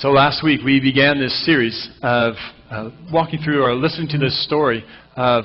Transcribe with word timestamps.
So 0.00 0.10
last 0.10 0.44
week 0.44 0.60
we 0.64 0.78
began 0.78 1.18
this 1.18 1.44
series 1.44 1.90
of 2.02 2.34
uh, 2.70 2.90
walking 3.12 3.42
through 3.42 3.64
or 3.64 3.74
listening 3.74 4.06
to 4.10 4.18
this 4.18 4.44
story 4.44 4.84
of 5.16 5.42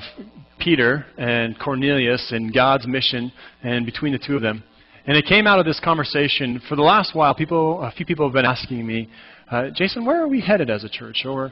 Peter 0.60 1.08
and 1.18 1.58
Cornelius 1.58 2.32
and 2.32 2.54
God's 2.54 2.86
mission 2.86 3.32
and 3.64 3.84
between 3.84 4.14
the 4.14 4.20
two 4.20 4.36
of 4.36 4.44
them. 4.44 4.64
And 5.08 5.18
it 5.18 5.26
came 5.26 5.48
out 5.48 5.58
of 5.58 5.66
this 5.66 5.80
conversation. 5.84 6.62
For 6.70 6.76
the 6.76 6.84
last 6.84 7.16
while, 7.16 7.34
people, 7.34 7.82
a 7.82 7.90
few 7.94 8.06
people 8.06 8.28
have 8.28 8.34
been 8.34 8.46
asking 8.46 8.86
me, 8.86 9.10
uh, 9.50 9.72
Jason, 9.74 10.06
where 10.06 10.22
are 10.22 10.28
we 10.28 10.40
headed 10.40 10.70
as 10.70 10.84
a 10.84 10.90
church? 10.90 11.24
Or 11.26 11.52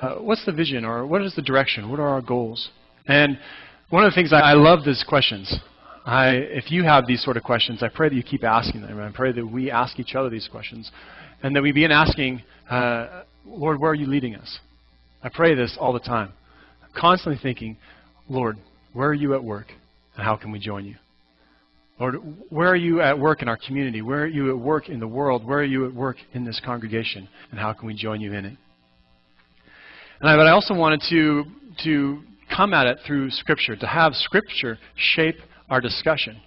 uh, 0.00 0.14
what's 0.14 0.46
the 0.46 0.52
vision? 0.52 0.86
Or 0.86 1.06
what 1.06 1.20
is 1.20 1.34
the 1.34 1.42
direction? 1.42 1.90
What 1.90 2.00
are 2.00 2.08
our 2.08 2.22
goals? 2.22 2.70
And 3.06 3.38
one 3.90 4.04
of 4.04 4.10
the 4.10 4.14
things 4.14 4.32
I, 4.32 4.40
I 4.40 4.52
love 4.54 4.86
these 4.86 5.04
questions. 5.06 5.54
I, 6.06 6.30
if 6.30 6.70
you 6.70 6.84
have 6.84 7.06
these 7.06 7.22
sort 7.22 7.36
of 7.36 7.42
questions, 7.42 7.82
I 7.82 7.88
pray 7.88 8.08
that 8.08 8.14
you 8.14 8.22
keep 8.22 8.42
asking 8.42 8.80
them. 8.80 8.98
I 8.98 9.10
pray 9.12 9.32
that 9.32 9.46
we 9.46 9.70
ask 9.70 10.00
each 10.00 10.14
other 10.14 10.30
these 10.30 10.48
questions. 10.50 10.90
And 11.42 11.54
that 11.54 11.62
we 11.62 11.72
begin 11.72 11.92
asking, 11.92 12.42
uh, 12.68 13.22
Lord, 13.46 13.80
where 13.80 13.90
are 13.90 13.94
you 13.94 14.06
leading 14.06 14.34
us? 14.34 14.58
I 15.22 15.28
pray 15.28 15.54
this 15.54 15.76
all 15.80 15.92
the 15.92 16.00
time. 16.00 16.32
I'm 16.82 17.00
constantly 17.00 17.38
thinking, 17.42 17.76
Lord, 18.28 18.56
where 18.92 19.08
are 19.08 19.14
you 19.14 19.34
at 19.34 19.42
work? 19.42 19.68
And 20.16 20.24
how 20.24 20.36
can 20.36 20.50
we 20.50 20.58
join 20.58 20.84
you? 20.84 20.96
Lord, 22.00 22.16
where 22.48 22.68
are 22.68 22.76
you 22.76 23.00
at 23.00 23.18
work 23.18 23.42
in 23.42 23.48
our 23.48 23.56
community? 23.56 24.02
Where 24.02 24.22
are 24.22 24.26
you 24.26 24.50
at 24.50 24.58
work 24.58 24.88
in 24.88 25.00
the 25.00 25.08
world? 25.08 25.44
Where 25.44 25.58
are 25.58 25.64
you 25.64 25.86
at 25.86 25.94
work 25.94 26.16
in 26.32 26.44
this 26.44 26.60
congregation? 26.64 27.28
And 27.50 27.58
how 27.58 27.72
can 27.72 27.86
we 27.86 27.94
join 27.94 28.20
you 28.20 28.32
in 28.32 28.44
it? 28.44 28.56
And 30.20 30.30
I, 30.30 30.36
but 30.36 30.46
I 30.46 30.50
also 30.50 30.74
wanted 30.74 31.02
to, 31.10 31.44
to 31.84 32.20
come 32.56 32.72
at 32.74 32.86
it 32.86 32.98
through 33.06 33.30
Scripture, 33.30 33.76
to 33.76 33.86
have 33.86 34.14
Scripture 34.14 34.78
shape 34.96 35.36
our 35.70 35.80
discussion 35.80 36.40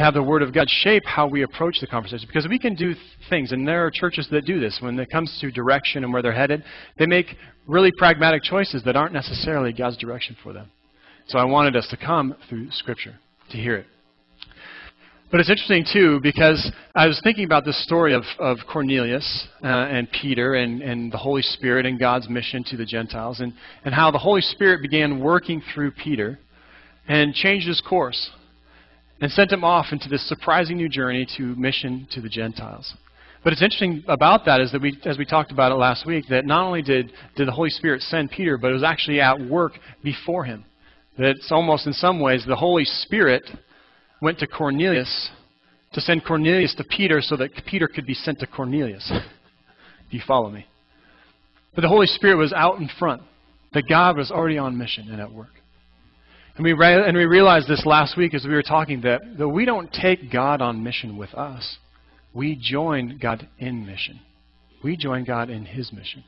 to 0.00 0.04
have 0.04 0.14
the 0.14 0.22
Word 0.22 0.40
of 0.40 0.54
God 0.54 0.66
shape 0.66 1.04
how 1.04 1.26
we 1.26 1.42
approach 1.42 1.76
the 1.78 1.86
conversation. 1.86 2.26
Because 2.26 2.48
we 2.48 2.58
can 2.58 2.74
do 2.74 2.94
things, 3.28 3.52
and 3.52 3.68
there 3.68 3.84
are 3.84 3.90
churches 3.90 4.26
that 4.30 4.46
do 4.46 4.58
this. 4.58 4.78
When 4.80 4.98
it 4.98 5.10
comes 5.10 5.36
to 5.42 5.50
direction 5.50 6.04
and 6.04 6.12
where 6.12 6.22
they're 6.22 6.32
headed, 6.32 6.64
they 6.98 7.04
make 7.04 7.26
really 7.66 7.92
pragmatic 7.98 8.42
choices 8.42 8.82
that 8.84 8.96
aren't 8.96 9.12
necessarily 9.12 9.74
God's 9.74 9.98
direction 9.98 10.38
for 10.42 10.54
them. 10.54 10.70
So 11.26 11.38
I 11.38 11.44
wanted 11.44 11.76
us 11.76 11.86
to 11.90 11.98
come 11.98 12.34
through 12.48 12.70
Scripture 12.70 13.16
to 13.50 13.58
hear 13.58 13.76
it. 13.76 13.86
But 15.30 15.40
it's 15.40 15.50
interesting, 15.50 15.84
too, 15.92 16.18
because 16.22 16.72
I 16.94 17.06
was 17.06 17.20
thinking 17.22 17.44
about 17.44 17.66
this 17.66 17.84
story 17.84 18.14
of, 18.14 18.22
of 18.38 18.56
Cornelius 18.72 19.48
uh, 19.62 19.66
and 19.66 20.08
Peter 20.10 20.54
and, 20.54 20.80
and 20.80 21.12
the 21.12 21.18
Holy 21.18 21.42
Spirit 21.42 21.84
and 21.84 22.00
God's 22.00 22.26
mission 22.26 22.64
to 22.70 22.78
the 22.78 22.86
Gentiles, 22.86 23.40
and, 23.40 23.52
and 23.84 23.94
how 23.94 24.10
the 24.10 24.18
Holy 24.18 24.40
Spirit 24.40 24.80
began 24.80 25.20
working 25.20 25.62
through 25.74 25.90
Peter 25.90 26.38
and 27.06 27.34
changed 27.34 27.68
his 27.68 27.82
course 27.82 28.30
and 29.20 29.30
sent 29.30 29.52
him 29.52 29.64
off 29.64 29.86
into 29.92 30.08
this 30.08 30.26
surprising 30.28 30.76
new 30.76 30.88
journey 30.88 31.26
to 31.36 31.54
mission 31.56 32.06
to 32.12 32.20
the 32.20 32.28
Gentiles. 32.28 32.94
But 33.42 33.52
it's 33.52 33.62
interesting 33.62 34.04
about 34.06 34.44
that 34.46 34.60
is 34.60 34.70
that 34.72 34.82
we, 34.82 34.98
as 35.04 35.16
we 35.16 35.24
talked 35.24 35.50
about 35.50 35.72
it 35.72 35.76
last 35.76 36.06
week, 36.06 36.26
that 36.28 36.44
not 36.44 36.66
only 36.66 36.82
did, 36.82 37.12
did 37.36 37.48
the 37.48 37.52
Holy 37.52 37.70
Spirit 37.70 38.02
send 38.02 38.30
Peter, 38.30 38.58
but 38.58 38.70
it 38.70 38.74
was 38.74 38.84
actually 38.84 39.20
at 39.20 39.40
work 39.40 39.72
before 40.02 40.44
him. 40.44 40.64
That 41.18 41.30
it's 41.36 41.50
almost 41.50 41.86
in 41.86 41.92
some 41.92 42.20
ways 42.20 42.44
the 42.46 42.56
Holy 42.56 42.84
Spirit 42.84 43.42
went 44.20 44.38
to 44.40 44.46
Cornelius 44.46 45.30
to 45.92 46.00
send 46.00 46.24
Cornelius 46.24 46.74
to 46.76 46.84
Peter 46.84 47.20
so 47.20 47.36
that 47.36 47.50
Peter 47.66 47.88
could 47.88 48.06
be 48.06 48.14
sent 48.14 48.38
to 48.40 48.46
Cornelius. 48.46 49.10
Do 50.10 50.16
you 50.16 50.22
follow 50.26 50.50
me? 50.50 50.66
But 51.74 51.82
the 51.82 51.88
Holy 51.88 52.06
Spirit 52.06 52.36
was 52.36 52.52
out 52.52 52.78
in 52.78 52.88
front. 52.98 53.22
That 53.72 53.84
God 53.88 54.16
was 54.16 54.32
already 54.32 54.58
on 54.58 54.76
mission 54.76 55.08
and 55.10 55.20
at 55.20 55.32
work. 55.32 55.59
And 56.60 56.64
we, 56.66 56.74
re- 56.74 57.08
and 57.08 57.16
we 57.16 57.24
realized 57.24 57.68
this 57.68 57.86
last 57.86 58.18
week 58.18 58.34
as 58.34 58.44
we 58.44 58.52
were 58.52 58.62
talking 58.62 59.00
that, 59.00 59.22
that 59.38 59.48
we 59.48 59.64
don't 59.64 59.90
take 59.90 60.30
God 60.30 60.60
on 60.60 60.84
mission 60.84 61.16
with 61.16 61.32
us. 61.32 61.78
We 62.34 62.54
join 62.54 63.16
God 63.16 63.48
in 63.58 63.86
mission. 63.86 64.20
We 64.84 64.94
join 64.98 65.24
God 65.24 65.48
in 65.48 65.64
His 65.64 65.90
mission. 65.90 66.22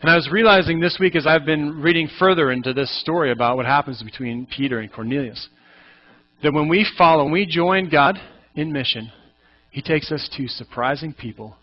And 0.00 0.10
I 0.10 0.16
was 0.16 0.28
realizing 0.28 0.80
this 0.80 0.98
week 0.98 1.14
as 1.14 1.24
I've 1.24 1.44
been 1.44 1.80
reading 1.80 2.08
further 2.18 2.50
into 2.50 2.72
this 2.72 2.90
story 3.00 3.30
about 3.30 3.56
what 3.56 3.64
happens 3.64 4.02
between 4.02 4.44
Peter 4.46 4.80
and 4.80 4.92
Cornelius, 4.92 5.48
that 6.42 6.52
when 6.52 6.66
we 6.66 6.84
follow, 6.98 7.22
when 7.22 7.32
we 7.32 7.46
join 7.46 7.88
God 7.88 8.18
in 8.56 8.72
mission, 8.72 9.12
He 9.70 9.82
takes 9.82 10.10
us 10.10 10.28
to 10.36 10.48
surprising 10.48 11.14
people 11.14 11.54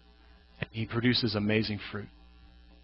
and 0.61 0.69
He 0.71 0.85
produces 0.85 1.35
amazing 1.35 1.81
fruit. 1.91 2.07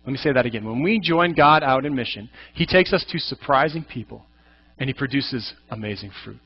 Let 0.06 0.12
me 0.12 0.18
say 0.18 0.34
that 0.34 0.46
again. 0.46 0.66
When 0.66 0.84
we 0.84 1.00
join 1.00 1.34
God 1.34 1.64
out 1.64 1.86
in 1.86 1.96
mission, 1.96 2.30
He 2.54 2.66
takes 2.66 2.92
us 2.92 3.06
to 3.10 3.20
surprising 3.20 3.86
people 3.86 4.26
and 4.82 4.90
he 4.90 4.96
produces 4.96 5.54
amazing 5.70 6.10
fruit. 6.26 6.40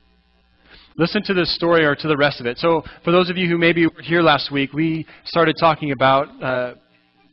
Listen 0.97 1.23
to 1.23 1.33
this 1.33 1.55
story 1.55 1.85
or 1.85 1.95
to 1.95 2.07
the 2.09 2.17
rest 2.17 2.41
of 2.41 2.45
it. 2.45 2.57
So, 2.57 2.83
for 3.05 3.13
those 3.13 3.29
of 3.29 3.37
you 3.37 3.47
who 3.47 3.57
maybe 3.57 3.87
were 3.87 4.01
here 4.01 4.21
last 4.21 4.51
week, 4.51 4.73
we 4.73 5.05
started 5.23 5.55
talking 5.57 5.93
about 5.93 6.43
uh, 6.43 6.73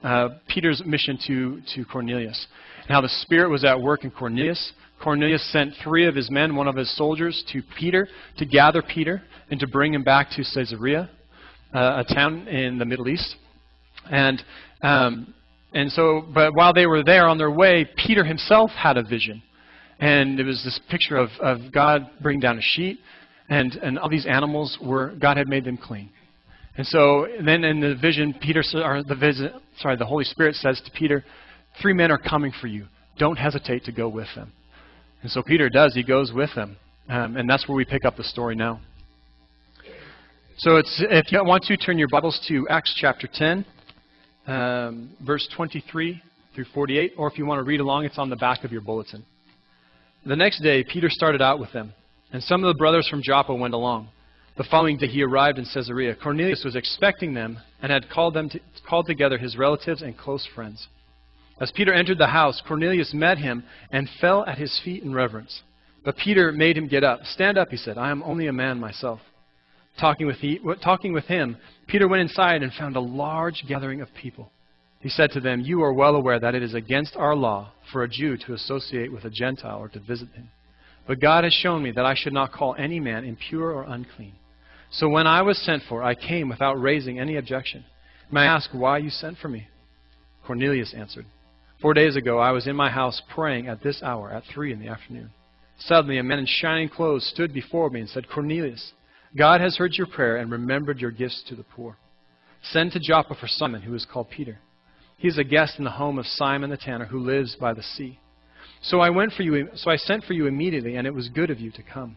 uh, 0.05 0.29
Peter's 0.47 0.81
mission 0.87 1.19
to, 1.27 1.61
to 1.75 1.85
Cornelius 1.87 2.47
and 2.83 2.91
how 2.91 3.01
the 3.01 3.09
Spirit 3.09 3.51
was 3.51 3.65
at 3.65 3.81
work 3.81 4.05
in 4.05 4.13
Cornelius. 4.13 4.73
Cornelius 5.03 5.45
sent 5.51 5.75
three 5.83 6.07
of 6.07 6.15
his 6.15 6.31
men, 6.31 6.55
one 6.55 6.69
of 6.69 6.77
his 6.77 6.97
soldiers, 6.97 7.43
to 7.53 7.63
Peter 7.77 8.07
to 8.39 8.47
gather 8.47 8.81
Peter 8.81 9.23
and 9.51 9.59
to 9.59 9.67
bring 9.67 9.93
him 9.93 10.05
back 10.05 10.31
to 10.31 10.45
Caesarea, 10.55 11.11
uh, 11.75 12.05
a 12.09 12.15
town 12.15 12.47
in 12.47 12.79
the 12.79 12.85
Middle 12.85 13.09
East. 13.09 13.35
And 14.09 14.41
um, 14.83 15.35
and 15.75 15.91
so, 15.91 16.25
but 16.33 16.55
while 16.55 16.73
they 16.73 16.87
were 16.87 17.03
there 17.03 17.27
on 17.27 17.39
their 17.39 17.51
way, 17.51 17.89
Peter 18.07 18.23
himself 18.23 18.71
had 18.71 18.97
a 18.97 19.03
vision. 19.03 19.43
And 20.03 20.41
it 20.41 20.45
was 20.45 20.65
this 20.65 20.81
picture 20.91 21.17
of, 21.17 21.29
of 21.41 21.73
God 21.73 22.11
bringing 22.21 22.41
down 22.41 22.59
a 22.59 22.61
sheet, 22.61 22.99
and, 23.49 23.73
and 23.77 24.01
all 24.01 24.09
these 24.09 24.27
animals 24.27 24.77
were, 24.85 25.15
God 25.21 25.37
had 25.37 25.47
made 25.47 25.65
them 25.65 25.77
clean. 25.77 26.11
And 26.77 26.85
so 26.85 27.29
then 27.45 27.63
in 27.63 27.81
the 27.81 27.95
vision, 27.95 28.35
Peter, 28.43 28.65
or 28.75 29.05
the 29.05 29.15
visit, 29.15 29.53
sorry, 29.79 29.97
the 29.97 30.05
Holy 30.05 30.25
Spirit 30.25 30.57
says 30.57 30.83
to 30.85 30.91
Peter, 30.91 31.25
three 31.81 31.93
men 31.93 32.11
are 32.11 32.19
coming 32.19 32.53
for 32.61 32.67
you. 32.67 32.87
Don't 33.17 33.37
hesitate 33.37 33.85
to 33.85 33.93
go 33.93 34.09
with 34.09 34.27
them. 34.35 34.51
And 35.23 35.31
so 35.31 35.41
Peter 35.41 35.69
does. 35.69 35.95
He 35.95 36.03
goes 36.03 36.33
with 36.35 36.51
them. 36.57 36.77
Um, 37.09 37.37
and 37.37 37.49
that's 37.49 37.69
where 37.69 37.77
we 37.77 37.85
pick 37.85 38.05
up 38.05 38.17
the 38.17 38.25
story 38.25 38.57
now. 38.57 38.81
So 40.59 40.83
if 40.83 41.31
you 41.31 41.45
want 41.45 41.63
to, 41.65 41.77
turn 41.77 41.97
your 41.97 42.09
Bibles 42.09 42.45
to 42.49 42.67
Acts 42.69 42.93
chapter 43.01 43.29
10, 43.33 43.65
um, 44.49 45.11
verse 45.25 45.49
23 45.55 46.21
through 46.57 46.65
48. 46.75 47.13
Or 47.17 47.31
if 47.31 47.39
you 47.39 47.47
want 47.47 47.61
to 47.61 47.63
read 47.63 47.79
along, 47.79 48.05
it's 48.05 48.19
on 48.19 48.31
the 48.31 48.37
back 48.37 48.65
of 48.65 48.73
your 48.73 48.81
bulletin. 48.81 49.25
The 50.25 50.37
next 50.37 50.61
day, 50.61 50.85
Peter 50.85 51.11
started 51.11 51.43
out 51.43 51.59
with 51.59 51.73
them, 51.73 51.95
and 52.33 52.41
some 52.45 52.63
of 52.63 52.69
the 52.69 52.79
brothers 52.79 53.09
from 53.09 53.23
Joppa 53.23 53.53
went 53.53 53.75
along. 53.75 54.09
The 54.57 54.63
following 54.71 54.97
day, 54.97 55.09
he 55.09 55.23
arrived 55.23 55.59
in 55.59 55.65
Caesarea. 55.65 56.15
Cornelius 56.15 56.63
was 56.65 56.77
expecting 56.77 57.35
them 57.35 57.59
and 57.81 57.91
had 57.91 58.09
called, 58.09 58.35
them 58.35 58.49
to, 58.51 58.61
called 58.89 59.07
together 59.07 59.37
his 59.37 59.57
relatives 59.57 60.01
and 60.01 60.17
close 60.17 60.47
friends. 60.55 60.87
As 61.61 61.73
Peter 61.73 61.93
entered 61.93 62.19
the 62.19 62.29
house, 62.29 62.63
Cornelius 62.67 63.13
met 63.13 63.39
him 63.39 63.65
and 63.91 64.09
fell 64.21 64.45
at 64.47 64.59
his 64.59 64.81
feet 64.85 65.03
in 65.03 65.13
reverence. 65.13 65.63
But 66.05 66.17
Peter 66.17 66.53
made 66.53 66.77
him 66.77 66.87
get 66.87 67.03
up. 67.03 67.25
Stand 67.25 67.59
up, 67.59 67.71
he 67.71 67.77
said. 67.77 67.99
I 67.99 68.11
am 68.11 68.23
only 68.23 68.47
a 68.47 68.53
man 68.53 68.79
myself. 68.79 69.19
Talking 69.99 70.29
with, 70.29 70.37
he, 70.37 70.61
talking 70.85 71.13
with 71.13 71.25
him, 71.25 71.57
Peter 71.89 72.07
went 72.07 72.23
inside 72.23 72.63
and 72.63 72.73
found 72.73 72.95
a 72.95 73.01
large 73.01 73.65
gathering 73.67 74.01
of 74.01 74.09
people. 74.15 74.53
He 75.03 75.09
said 75.09 75.33
to 75.33 75.41
them, 75.41 75.61
You 75.61 75.83
are 75.83 75.93
well 75.93 76.15
aware 76.15 76.39
that 76.39 76.55
it 76.55 76.63
is 76.63 76.75
against 76.75 77.17
our 77.17 77.35
law 77.35 77.73
for 77.91 78.05
a 78.05 78.09
Jew 78.09 78.37
to 78.39 78.55
associate 78.55 79.13
with 79.13 79.25
a 79.25 79.31
Gentile 79.31 79.79
or 79.79 79.89
to 79.89 79.99
visit 79.99 80.29
him. 80.33 80.49
But 81.09 81.21
God 81.21 81.43
has 81.43 81.53
shown 81.53 81.83
me 81.83 81.91
that 81.91 82.07
I 82.07 82.15
should 82.15 82.33
not 82.33 82.53
call 82.53 82.77
any 82.79 83.01
man 83.01 83.25
impure 83.25 83.73
or 83.73 83.83
unclean. 83.83 84.35
So 84.93 85.09
when 85.09 85.27
I 85.27 85.43
was 85.43 85.59
sent 85.59 85.83
for, 85.89 86.05
I 86.05 86.15
came 86.15 86.49
without 86.49 86.81
raising 86.81 87.19
any 87.19 87.37
objection. 87.37 87.85
May 88.31 88.43
I 88.43 88.55
ask 88.55 88.71
why 88.73 88.99
you 88.99 89.11
sent 89.11 89.39
for 89.39 89.49
me? 89.49 89.67
Cornelius 90.47 90.95
answered, 90.97 91.27
Four 91.81 91.95
days 91.95 92.15
ago 92.15 92.39
I 92.39 92.53
was 92.53 92.69
in 92.69 92.77
my 92.77 92.89
house 92.89 93.21
praying 93.35 93.67
at 93.67 93.83
this 93.83 94.01
hour, 94.05 94.31
at 94.31 94.45
three 94.55 94.73
in 94.73 94.79
the 94.79 94.89
afternoon. 94.89 95.31
Suddenly 95.79 96.19
a 96.19 96.23
man 96.23 96.39
in 96.39 96.47
shining 96.47 96.89
clothes 96.89 97.27
stood 97.27 97.53
before 97.53 97.91
me 97.91 98.01
and 98.01 98.09
said, 98.09 98.29
Cornelius, 98.29 98.93
God 99.37 99.61
has 99.61 99.77
heard 99.77 99.95
your 99.95 100.07
prayer 100.07 100.37
and 100.37 100.53
remembered 100.53 101.01
your 101.01 101.11
gifts 101.11 101.43
to 101.49 101.57
the 101.57 101.65
poor. 101.65 101.97
Send 102.63 102.93
to 102.93 103.01
Joppa 103.01 103.35
for 103.35 103.49
Simon, 103.49 103.83
who 103.83 103.95
is 103.95 104.07
called 104.11 104.31
Peter. 104.31 104.61
He 105.23 105.29
is 105.29 105.39
a 105.39 105.45
guest 105.45 105.79
in 105.79 105.85
the 105.85 105.91
home 105.91 106.19
of 106.19 106.27
Simon 106.27 106.69
the 106.69 106.77
tanner, 106.77 107.05
who 107.05 107.21
lives 107.21 107.55
by 107.55 107.75
the 107.75 107.83
sea. 107.85 108.19
So 108.83 108.99
I 108.99 109.11
went 109.11 109.33
for 109.33 109.45
you. 109.45 109.69
So 109.77 109.89
I 109.89 109.95
sent 109.95 110.25
for 110.25 110.33
you 110.33 110.49
immediately, 110.49 110.97
and 110.97 111.07
it 111.07 111.15
was 111.15 111.29
good 111.29 111.49
of 111.49 111.61
you 111.61 111.71
to 111.71 111.83
come. 111.85 112.17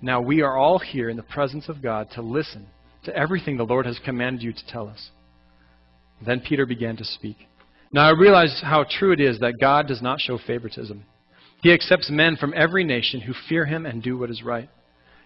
Now 0.00 0.20
we 0.20 0.40
are 0.40 0.56
all 0.56 0.78
here 0.78 1.10
in 1.10 1.16
the 1.16 1.24
presence 1.24 1.68
of 1.68 1.82
God 1.82 2.12
to 2.12 2.22
listen 2.22 2.68
to 3.06 3.16
everything 3.16 3.56
the 3.56 3.64
Lord 3.64 3.86
has 3.86 3.98
commanded 4.04 4.44
you 4.44 4.52
to 4.52 4.66
tell 4.68 4.86
us. 4.86 5.10
Then 6.24 6.38
Peter 6.38 6.64
began 6.64 6.96
to 6.98 7.04
speak. 7.04 7.38
Now 7.90 8.06
I 8.06 8.12
realize 8.12 8.60
how 8.62 8.84
true 8.88 9.10
it 9.10 9.20
is 9.20 9.40
that 9.40 9.58
God 9.60 9.88
does 9.88 10.00
not 10.00 10.20
show 10.20 10.38
favoritism. 10.38 11.02
He 11.60 11.72
accepts 11.72 12.08
men 12.08 12.36
from 12.36 12.54
every 12.56 12.84
nation 12.84 13.20
who 13.20 13.32
fear 13.48 13.66
him 13.66 13.84
and 13.84 14.00
do 14.00 14.16
what 14.16 14.30
is 14.30 14.44
right. 14.44 14.68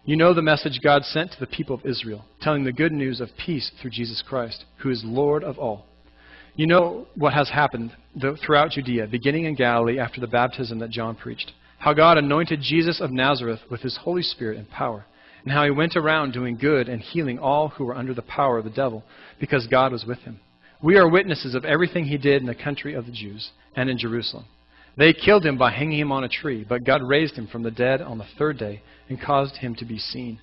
You 0.07 0.17
know 0.17 0.33
the 0.33 0.41
message 0.41 0.81
God 0.83 1.05
sent 1.05 1.33
to 1.33 1.41
the 1.41 1.47
people 1.47 1.75
of 1.75 1.85
Israel, 1.85 2.25
telling 2.41 2.65
the 2.65 2.73
good 2.73 2.93
news 2.93 3.21
of 3.21 3.29
peace 3.45 3.71
through 3.83 3.91
Jesus 3.91 4.25
Christ, 4.27 4.65
who 4.79 4.89
is 4.89 5.03
Lord 5.05 5.45
of 5.45 5.59
all. 5.59 5.85
You 6.59 6.67
know 6.67 7.07
what 7.15 7.35
has 7.35 7.49
happened 7.49 7.93
throughout 8.45 8.73
Judea, 8.73 9.07
beginning 9.07 9.45
in 9.45 9.55
Galilee 9.55 10.01
after 10.01 10.21
the 10.21 10.27
baptism 10.27 10.81
that 10.81 10.91
John 10.91 11.15
preached. 11.15 11.53
How 11.79 11.93
God 11.93 12.19
anointed 12.19 12.61
Jesus 12.61 13.01
of 13.01 13.13
Nazareth 13.13 13.61
with 13.71 13.81
his 13.81 13.97
Holy 13.97 14.23
Spirit 14.23 14.59
and 14.59 14.69
power, 14.69 15.07
and 15.45 15.53
how 15.53 15.63
he 15.63 15.71
went 15.71 15.95
around 15.95 16.33
doing 16.33 16.59
good 16.59 16.89
and 16.89 17.01
healing 17.01 17.39
all 17.39 17.69
who 17.69 17.85
were 17.85 17.95
under 17.95 18.13
the 18.13 18.23
power 18.23 18.59
of 18.59 18.65
the 18.65 18.71
devil, 18.71 19.05
because 19.39 19.69
God 19.69 19.93
was 19.93 20.05
with 20.05 20.19
him. 20.19 20.41
We 20.83 20.97
are 20.97 21.09
witnesses 21.09 21.55
of 21.55 21.65
everything 21.65 22.07
he 22.07 22.19
did 22.19 22.43
in 22.43 22.49
the 22.49 22.57
country 22.57 22.93
of 22.95 23.07
the 23.07 23.13
Jews 23.13 23.51
and 23.77 23.89
in 23.89 23.97
Jerusalem. 23.97 24.47
They 24.97 25.13
killed 25.13 25.47
him 25.47 25.59
by 25.59 25.71
hanging 25.71 26.01
him 26.01 26.11
on 26.11 26.25
a 26.25 26.29
tree, 26.29 26.67
but 26.69 26.83
God 26.83 27.05
raised 27.05 27.37
him 27.37 27.47
from 27.47 27.63
the 27.63 27.71
dead 27.71 28.03
on 28.03 28.19
the 28.19 28.27
third 28.37 28.59
day 28.59 28.83
and 29.09 29.23
caused 29.23 29.59
him 29.59 29.77
to 29.77 29.85
be 29.85 29.99
seen. 30.01 30.41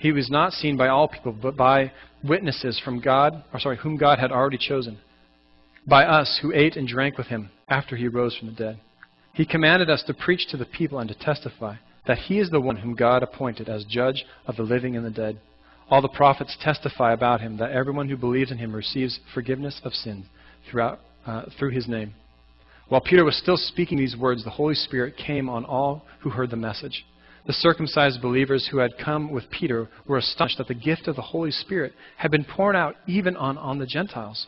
He 0.00 0.10
was 0.10 0.28
not 0.28 0.54
seen 0.54 0.76
by 0.76 0.88
all 0.88 1.06
people, 1.06 1.30
but 1.40 1.56
by 1.56 1.92
witnesses 2.24 2.82
from 2.84 3.00
God, 3.00 3.44
or 3.54 3.60
sorry, 3.60 3.76
whom 3.76 3.96
God 3.96 4.18
had 4.18 4.32
already 4.32 4.58
chosen, 4.58 4.98
by 5.86 6.04
us 6.04 6.38
who 6.42 6.52
ate 6.52 6.76
and 6.76 6.86
drank 6.86 7.18
with 7.18 7.26
him 7.28 7.50
after 7.68 7.96
he 7.96 8.08
rose 8.08 8.36
from 8.36 8.48
the 8.48 8.54
dead. 8.54 8.80
He 9.32 9.46
commanded 9.46 9.88
us 9.90 10.02
to 10.06 10.14
preach 10.14 10.46
to 10.50 10.56
the 10.56 10.64
people 10.64 10.98
and 10.98 11.08
to 11.08 11.18
testify 11.18 11.76
that 12.06 12.18
he 12.18 12.38
is 12.38 12.50
the 12.50 12.60
one 12.60 12.76
whom 12.76 12.94
God 12.94 13.22
appointed 13.22 13.68
as 13.68 13.84
judge 13.84 14.24
of 14.46 14.56
the 14.56 14.62
living 14.62 14.96
and 14.96 15.04
the 15.04 15.10
dead. 15.10 15.40
All 15.88 16.02
the 16.02 16.08
prophets 16.08 16.56
testify 16.60 17.12
about 17.12 17.40
him 17.40 17.56
that 17.58 17.70
everyone 17.70 18.08
who 18.08 18.16
believes 18.16 18.50
in 18.50 18.58
him 18.58 18.74
receives 18.74 19.20
forgiveness 19.34 19.80
of 19.84 19.92
sins 19.92 20.26
throughout, 20.70 21.00
uh, 21.26 21.44
through 21.58 21.70
his 21.70 21.88
name. 21.88 22.14
While 22.88 23.00
Peter 23.00 23.24
was 23.24 23.36
still 23.36 23.56
speaking 23.56 23.98
these 23.98 24.16
words, 24.16 24.44
the 24.44 24.50
Holy 24.50 24.74
Spirit 24.74 25.16
came 25.16 25.48
on 25.48 25.64
all 25.64 26.04
who 26.20 26.30
heard 26.30 26.50
the 26.50 26.56
message. 26.56 27.04
The 27.46 27.52
circumcised 27.52 28.22
believers 28.22 28.68
who 28.70 28.78
had 28.78 28.98
come 29.02 29.30
with 29.30 29.50
Peter 29.50 29.88
were 30.06 30.18
astonished 30.18 30.58
that 30.58 30.68
the 30.68 30.74
gift 30.74 31.08
of 31.08 31.16
the 31.16 31.22
Holy 31.22 31.50
Spirit 31.50 31.92
had 32.16 32.30
been 32.30 32.44
poured 32.44 32.76
out 32.76 32.96
even 33.06 33.36
on, 33.36 33.58
on 33.58 33.78
the 33.78 33.86
Gentiles. 33.86 34.46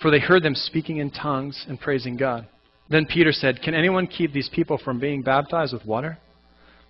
For 0.00 0.10
they 0.10 0.20
heard 0.20 0.42
them 0.42 0.54
speaking 0.54 0.98
in 0.98 1.10
tongues 1.10 1.64
and 1.68 1.80
praising 1.80 2.16
God. 2.16 2.46
Then 2.90 3.06
Peter 3.06 3.32
said, 3.32 3.62
Can 3.62 3.74
anyone 3.74 4.06
keep 4.06 4.32
these 4.32 4.50
people 4.52 4.78
from 4.82 5.00
being 5.00 5.22
baptized 5.22 5.72
with 5.72 5.86
water? 5.86 6.18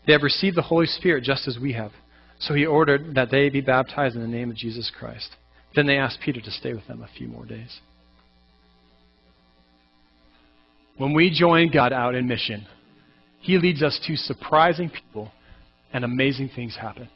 They 0.06 0.12
have 0.12 0.22
received 0.22 0.56
the 0.56 0.62
Holy 0.62 0.86
Spirit 0.86 1.24
just 1.24 1.46
as 1.46 1.58
we 1.60 1.72
have. 1.74 1.92
So 2.40 2.54
he 2.54 2.66
ordered 2.66 3.14
that 3.14 3.30
they 3.30 3.48
be 3.48 3.60
baptized 3.60 4.16
in 4.16 4.22
the 4.22 4.28
name 4.28 4.50
of 4.50 4.56
Jesus 4.56 4.90
Christ. 4.98 5.30
Then 5.74 5.86
they 5.86 5.96
asked 5.96 6.18
Peter 6.24 6.40
to 6.40 6.50
stay 6.50 6.72
with 6.74 6.86
them 6.86 7.02
a 7.02 7.16
few 7.16 7.28
more 7.28 7.46
days. 7.46 7.80
When 10.96 11.14
we 11.14 11.30
join 11.30 11.70
God 11.72 11.92
out 11.92 12.14
in 12.14 12.26
mission, 12.26 12.66
he 13.40 13.58
leads 13.58 13.82
us 13.82 14.00
to 14.06 14.16
surprising 14.16 14.90
people, 14.90 15.30
and 15.92 16.04
amazing 16.04 16.50
things 16.54 16.76
happen. 16.76 17.08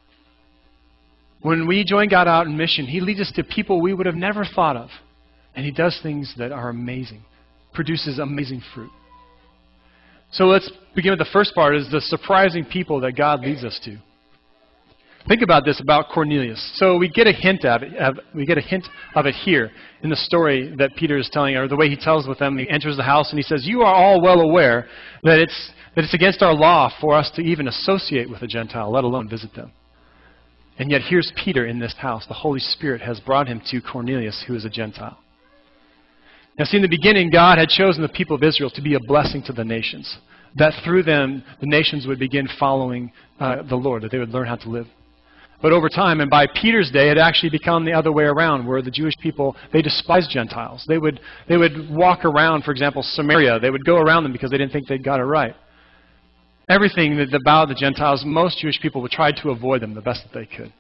When 1.41 1.67
we 1.67 1.85
join 1.85 2.09
God 2.09 2.29
out 2.29 2.47
in 2.47 2.57
mission, 2.57 2.87
He 2.87 3.01
leads 3.01 3.21
us 3.21 3.33
to 3.37 3.45
people 3.45 3.81
we 3.81 3.95
would 3.95 4.07
have 4.07 4.15
never 4.15 4.45
thought 4.45 4.77
of. 4.77 4.91
And 5.55 5.65
He 5.65 5.73
does 5.73 5.99
things 6.03 6.35
that 6.39 6.53
are 6.53 6.69
amazing, 6.69 7.23
produces 7.73 8.19
amazing 8.19 8.63
fruit. 8.75 8.91
So 10.31 10.45
let's 10.45 10.71
begin 10.95 11.13
with 11.13 11.19
the 11.19 11.31
first 11.33 11.55
part 11.55 11.75
is 11.75 11.91
the 11.91 12.01
surprising 12.01 12.65
people 12.65 13.01
that 13.01 13.13
God 13.13 13.41
leads 13.41 13.65
us 13.65 13.81
to. 13.85 13.97
Think 15.27 15.43
about 15.43 15.65
this 15.65 15.81
about 15.81 16.09
Cornelius. 16.09 16.73
So 16.77 16.97
we 16.97 17.09
get 17.09 17.27
a 17.27 17.33
hint 17.33 17.65
of 17.65 17.83
it. 17.83 17.93
we 18.35 18.47
get 18.47 18.57
a 18.57 18.63
hint 18.63 18.87
of 19.15 19.27
it 19.27 19.35
here 19.35 19.71
in 20.03 20.09
the 20.09 20.17
story 20.17 20.75
that 20.79 20.95
Peter 20.97 21.19
is 21.19 21.29
telling, 21.31 21.57
or 21.57 21.69
the 21.69 21.77
way 21.77 21.89
he 21.91 21.97
tells 21.97 22.27
with 22.27 22.39
them. 22.39 22.57
He 22.57 22.69
enters 22.71 22.97
the 22.97 23.03
house 23.03 23.31
and 23.31 23.39
he 23.39 23.43
says, 23.43 23.67
"You 23.67 23.83
are 23.83 23.95
all 23.95 24.23
well 24.23 24.41
aware 24.41 24.89
that 25.25 25.39
it's 25.39 25.73
that 25.95 26.05
it's 26.05 26.15
against 26.15 26.43
our 26.43 26.55
law 26.55 26.91
for 27.01 27.15
us 27.15 27.31
to 27.33 27.43
even 27.43 27.69
associate 27.69 28.31
with 28.31 28.43
a 28.43 28.47
Gentile, 28.47 28.91
let 28.91 29.05
alone 29.05 29.29
visit 29.29 29.53
them." 29.55 29.73
And 30.79 30.91
yet 30.91 31.03
here's 31.03 31.33
Peter 31.33 31.67
in 31.67 31.79
this 31.79 31.95
house. 31.95 32.25
The 32.27 32.35
Holy 32.35 32.61
Spirit 32.61 33.03
has 33.03 33.21
brought 33.21 33.49
him 33.49 33.61
to 33.71 33.81
Cornelius, 33.81 34.45
who 34.47 34.55
is 34.55 34.65
a 34.65 34.71
Gentile. 34.71 35.19
Now, 36.59 36.65
see, 36.65 36.77
in 36.77 36.83
the 36.83 36.89
beginning, 36.89 37.31
God 37.31 37.59
had 37.59 37.69
chosen 37.69 38.03
the 38.03 38.09
people 38.09 38.35
of 38.35 38.43
Israel 38.43 38.71
to 38.71 38.83
be 38.83 38.95
a 38.95 39.01
blessing 39.01 39.43
to 39.47 39.53
the 39.53 39.65
nations. 39.65 40.19
That 40.57 40.73
through 40.85 41.05
them, 41.05 41.45
the 41.61 41.67
nations 41.67 42.07
would 42.07 42.19
begin 42.19 42.49
following 42.59 43.13
uh, 43.39 43.63
the 43.63 43.77
Lord, 43.77 44.03
that 44.03 44.11
they 44.11 44.19
would 44.19 44.31
learn 44.31 44.49
how 44.49 44.57
to 44.57 44.69
live. 44.69 44.87
But 45.61 45.73
over 45.73 45.89
time, 45.89 46.21
and 46.21 46.31
by 46.31 46.47
Peter's 46.61 46.91
day, 46.91 47.11
it 47.11 47.19
actually 47.19 47.51
become 47.51 47.85
the 47.85 47.93
other 47.93 48.13
way 48.13 48.25
around, 48.25 48.67
where 48.67 48.83
the 48.83 48.91
Jewish 48.91 49.15
people, 49.21 49.57
they 49.73 49.83
despised 49.83 50.31
Gentiles. 50.31 50.85
They 50.89 50.99
would, 50.99 51.21
they 51.49 51.57
would 51.57 51.91
walk 51.91 52.25
around, 52.25 52.63
for 52.63 52.71
example, 52.71 53.03
Samaria. 53.03 53.59
They 53.61 53.71
would 53.71 53.85
go 53.85 53.97
around 53.97 54.23
them 54.25 54.33
because 54.33 54.51
they 54.51 54.59
didn't 54.59 54.73
think 54.73 54.89
they'd 54.89 55.03
got 55.03 55.21
it 55.21 55.25
right. 55.25 55.55
Everything 56.69 57.17
that 57.17 57.33
about 57.35 57.69
the 57.69 57.75
Gentiles, 57.75 58.23
most 58.27 58.59
Jewish 58.59 58.81
people 58.81 59.01
would 59.03 59.11
try 59.11 59.33
to 59.43 59.51
avoid 59.51 59.83
them 59.83 59.95
the 59.95 60.01
best 60.01 60.23
that 60.25 60.39
they 60.39 60.47
could. 60.47 60.73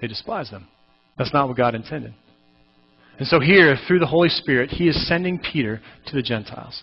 They 0.00 0.06
despised 0.06 0.52
them. 0.52 0.68
That's 1.16 1.32
not 1.32 1.48
what 1.48 1.56
God 1.56 1.74
intended. 1.74 2.14
And 3.18 3.26
so 3.26 3.40
here, 3.40 3.76
through 3.86 4.00
the 4.00 4.06
Holy 4.06 4.28
Spirit, 4.28 4.70
he 4.70 4.88
is 4.88 5.08
sending 5.08 5.38
Peter 5.38 5.80
to 6.06 6.14
the 6.14 6.22
Gentiles. 6.22 6.82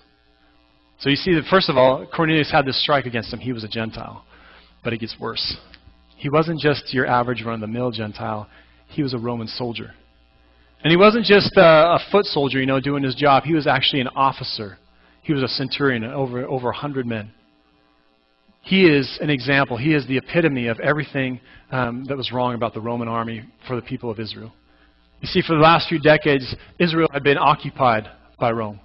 So 1.00 1.10
you 1.10 1.16
see 1.16 1.34
that, 1.36 1.44
first 1.50 1.70
of 1.70 1.78
all, 1.78 2.06
Cornelius 2.08 2.52
had 2.52 2.66
this 2.66 2.82
strike 2.82 3.06
against 3.06 3.32
him. 3.32 3.40
He 3.40 3.54
was 3.54 3.64
a 3.64 3.68
Gentile. 3.68 4.26
But 4.84 4.94
it 4.94 5.00
gets 5.00 5.16
worse. 5.20 5.58
He 6.18 6.30
wasn't 6.30 6.60
just 6.60 6.94
your 6.94 7.06
average 7.06 7.44
run 7.44 7.56
of 7.56 7.62
the 7.62 7.68
mill 7.68 7.92
Gentile, 7.92 8.48
he 8.88 9.04
was 9.04 9.14
a 9.14 9.18
Roman 9.18 9.48
soldier. 9.48 9.94
And 10.84 10.92
he 10.92 10.98
wasn't 10.98 11.26
just 11.26 11.52
a, 11.56 11.62
a, 11.62 12.00
foot 12.12 12.26
soldier, 12.26 12.60
you 12.60 12.66
know, 12.66 12.80
doing 12.80 13.04
his 13.04 13.16
job. 13.16 13.44
He 13.44 13.54
was 13.54 13.68
actually 13.68 14.02
an 14.02 14.10
officer. 14.10 14.78
He 15.22 15.34
was 15.34 15.42
a 15.42 15.48
centurion, 15.48 16.04
over 16.04 16.46
over 16.46 16.70
a 16.70 16.76
hundred 16.76 17.06
men. 17.06 17.32
He 18.62 18.86
is 18.86 19.18
an 19.22 19.30
example. 19.30 19.78
He 19.78 19.94
is 19.94 20.06
the 20.08 20.18
epitome 20.18 20.68
of 20.68 20.80
everything 20.80 21.40
um, 21.72 22.06
that 22.06 22.18
was 22.18 22.32
wrong 22.32 22.56
about 22.56 22.74
the 22.74 22.82
Roman 22.82 23.08
army 23.08 23.44
for 23.68 23.76
the 23.76 23.82
people 23.82 24.10
of 24.12 24.20
Israel. 24.20 24.54
You 25.24 25.30
see, 25.30 25.42
for 25.42 25.56
the 25.56 25.62
last 25.62 25.88
few 25.88 26.00
decades, 26.00 26.54
Israel 26.80 27.08
had 27.14 27.24
been 27.24 27.38
occupied 27.38 28.10
by 28.38 28.52
Rome. 28.52 28.82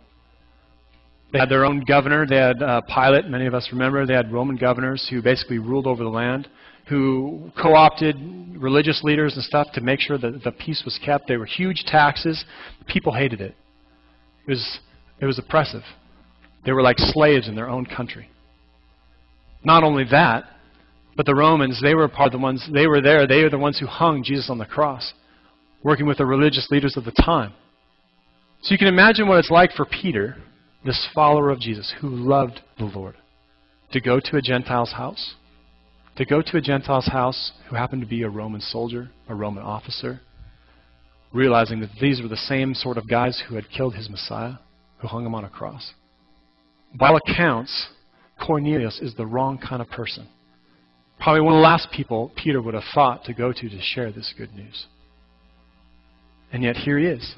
They 1.32 1.40
had 1.40 1.48
their 1.48 1.64
own 1.64 1.80
governor. 1.80 2.28
They 2.28 2.36
had 2.36 2.62
uh, 2.62 2.80
Pilate, 2.82 3.26
many 3.26 3.46
of 3.46 3.54
us 3.54 3.68
remember. 3.72 4.06
They 4.06 4.14
had 4.14 4.32
Roman 4.32 4.54
governors 4.54 5.04
who 5.10 5.20
basically 5.20 5.58
ruled 5.58 5.88
over 5.88 6.04
the 6.04 6.08
land 6.08 6.46
who 6.88 7.50
co 7.60 7.74
opted 7.74 8.16
religious 8.56 9.02
leaders 9.02 9.34
and 9.34 9.42
stuff 9.42 9.66
to 9.74 9.80
make 9.80 9.98
sure 9.98 10.16
that 10.16 10.44
the 10.44 10.52
peace 10.52 10.82
was 10.84 10.96
kept. 11.04 11.26
There 11.26 11.40
were 11.40 11.44
huge 11.44 11.82
taxes. 11.88 12.44
People 12.86 13.12
hated 13.12 13.40
it. 13.40 13.56
It 14.46 14.50
was, 14.52 14.78
it 15.20 15.26
was 15.26 15.40
oppressive. 15.40 15.82
They 16.64 16.70
were 16.70 16.82
like 16.82 16.98
slaves 16.98 17.48
in 17.48 17.56
their 17.56 17.68
own 17.68 17.84
country. 17.84 18.30
Not 19.64 19.82
only 19.82 20.04
that, 20.12 20.44
but 21.16 21.26
the 21.26 21.34
Romans, 21.34 21.80
they 21.82 21.96
were 21.96 22.06
part 22.06 22.28
of 22.28 22.32
the 22.32 22.38
ones, 22.38 22.64
they 22.72 22.86
were 22.86 23.00
there, 23.00 23.26
they 23.26 23.42
were 23.42 23.50
the 23.50 23.58
ones 23.58 23.76
who 23.80 23.86
hung 23.86 24.22
Jesus 24.22 24.48
on 24.48 24.58
the 24.58 24.64
cross, 24.64 25.12
working 25.82 26.06
with 26.06 26.18
the 26.18 26.26
religious 26.26 26.68
leaders 26.70 26.96
of 26.96 27.04
the 27.04 27.12
time. 27.12 27.52
So 28.62 28.72
you 28.72 28.78
can 28.78 28.88
imagine 28.88 29.28
what 29.28 29.38
it's 29.38 29.50
like 29.50 29.72
for 29.72 29.84
Peter, 29.84 30.36
this 30.84 31.08
follower 31.14 31.50
of 31.50 31.60
Jesus, 31.60 31.94
who 32.00 32.08
loved 32.08 32.60
the 32.78 32.86
Lord, 32.86 33.16
to 33.92 34.00
go 34.00 34.20
to 34.20 34.36
a 34.36 34.42
Gentile's 34.42 34.92
house 34.92 35.34
to 36.18 36.24
go 36.24 36.42
to 36.42 36.56
a 36.56 36.60
Gentile's 36.60 37.06
house 37.06 37.52
who 37.70 37.76
happened 37.76 38.02
to 38.02 38.08
be 38.08 38.22
a 38.22 38.28
Roman 38.28 38.60
soldier, 38.60 39.08
a 39.28 39.34
Roman 39.34 39.62
officer, 39.62 40.20
realizing 41.32 41.78
that 41.80 41.90
these 42.00 42.20
were 42.20 42.26
the 42.26 42.36
same 42.36 42.74
sort 42.74 42.98
of 42.98 43.08
guys 43.08 43.40
who 43.48 43.54
had 43.54 43.70
killed 43.70 43.94
his 43.94 44.10
Messiah, 44.10 44.54
who 44.98 45.06
hung 45.06 45.24
him 45.24 45.36
on 45.36 45.44
a 45.44 45.48
cross. 45.48 45.92
By 46.92 47.10
all 47.10 47.20
accounts, 47.24 47.86
Cornelius 48.44 48.98
is 49.00 49.14
the 49.14 49.26
wrong 49.26 49.58
kind 49.58 49.80
of 49.80 49.88
person. 49.90 50.26
Probably 51.20 51.40
one 51.40 51.54
of 51.54 51.58
the 51.58 51.62
last 51.62 51.88
people 51.92 52.32
Peter 52.34 52.60
would 52.60 52.74
have 52.74 52.82
thought 52.92 53.24
to 53.24 53.32
go 53.32 53.52
to 53.52 53.68
to 53.68 53.80
share 53.80 54.10
this 54.10 54.34
good 54.36 54.52
news. 54.54 54.86
And 56.52 56.62
yet 56.62 56.76
here 56.76 56.98
he 56.98 57.06
is. 57.06 57.34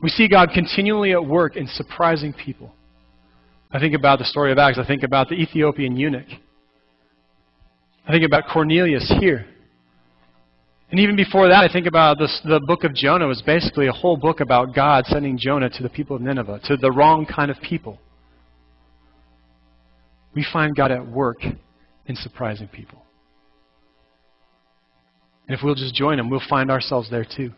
We 0.00 0.08
see 0.10 0.28
God 0.28 0.50
continually 0.52 1.12
at 1.12 1.24
work 1.24 1.56
in 1.56 1.66
surprising 1.66 2.32
people. 2.32 2.72
I 3.70 3.78
think 3.78 3.94
about 3.94 4.18
the 4.18 4.24
story 4.24 4.52
of 4.52 4.58
Acts. 4.58 4.78
I 4.78 4.86
think 4.86 5.02
about 5.02 5.28
the 5.28 5.34
Ethiopian 5.34 5.96
eunuch 5.96 6.28
I 8.06 8.12
think 8.12 8.24
about 8.24 8.44
Cornelius 8.52 9.12
here. 9.18 9.46
And 10.90 11.00
even 11.00 11.16
before 11.16 11.48
that, 11.48 11.68
I 11.68 11.72
think 11.72 11.88
about 11.88 12.18
this, 12.18 12.40
the 12.44 12.60
book 12.60 12.84
of 12.84 12.94
Jonah 12.94 13.26
was 13.26 13.42
basically 13.42 13.88
a 13.88 13.92
whole 13.92 14.16
book 14.16 14.38
about 14.38 14.72
God 14.74 15.04
sending 15.06 15.36
Jonah 15.36 15.68
to 15.70 15.82
the 15.82 15.88
people 15.88 16.14
of 16.14 16.22
Nineveh, 16.22 16.60
to 16.66 16.76
the 16.76 16.92
wrong 16.92 17.26
kind 17.26 17.50
of 17.50 17.56
people. 17.60 17.98
We 20.34 20.46
find 20.52 20.76
God 20.76 20.92
at 20.92 21.04
work 21.04 21.38
in 22.06 22.14
surprising 22.14 22.68
people. 22.68 23.02
And 25.48 25.56
if 25.56 25.64
we'll 25.64 25.74
just 25.74 25.94
join 25.94 26.20
Him, 26.20 26.30
we'll 26.30 26.40
find 26.48 26.70
ourselves 26.70 27.10
there 27.10 27.24
too. 27.24 27.50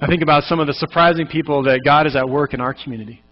I 0.00 0.06
think 0.06 0.22
about 0.22 0.44
some 0.44 0.60
of 0.60 0.68
the 0.68 0.74
surprising 0.74 1.26
people 1.26 1.64
that 1.64 1.80
God 1.84 2.06
is 2.06 2.14
at 2.14 2.28
work 2.28 2.54
in 2.54 2.60
our 2.60 2.74
community. 2.74 3.22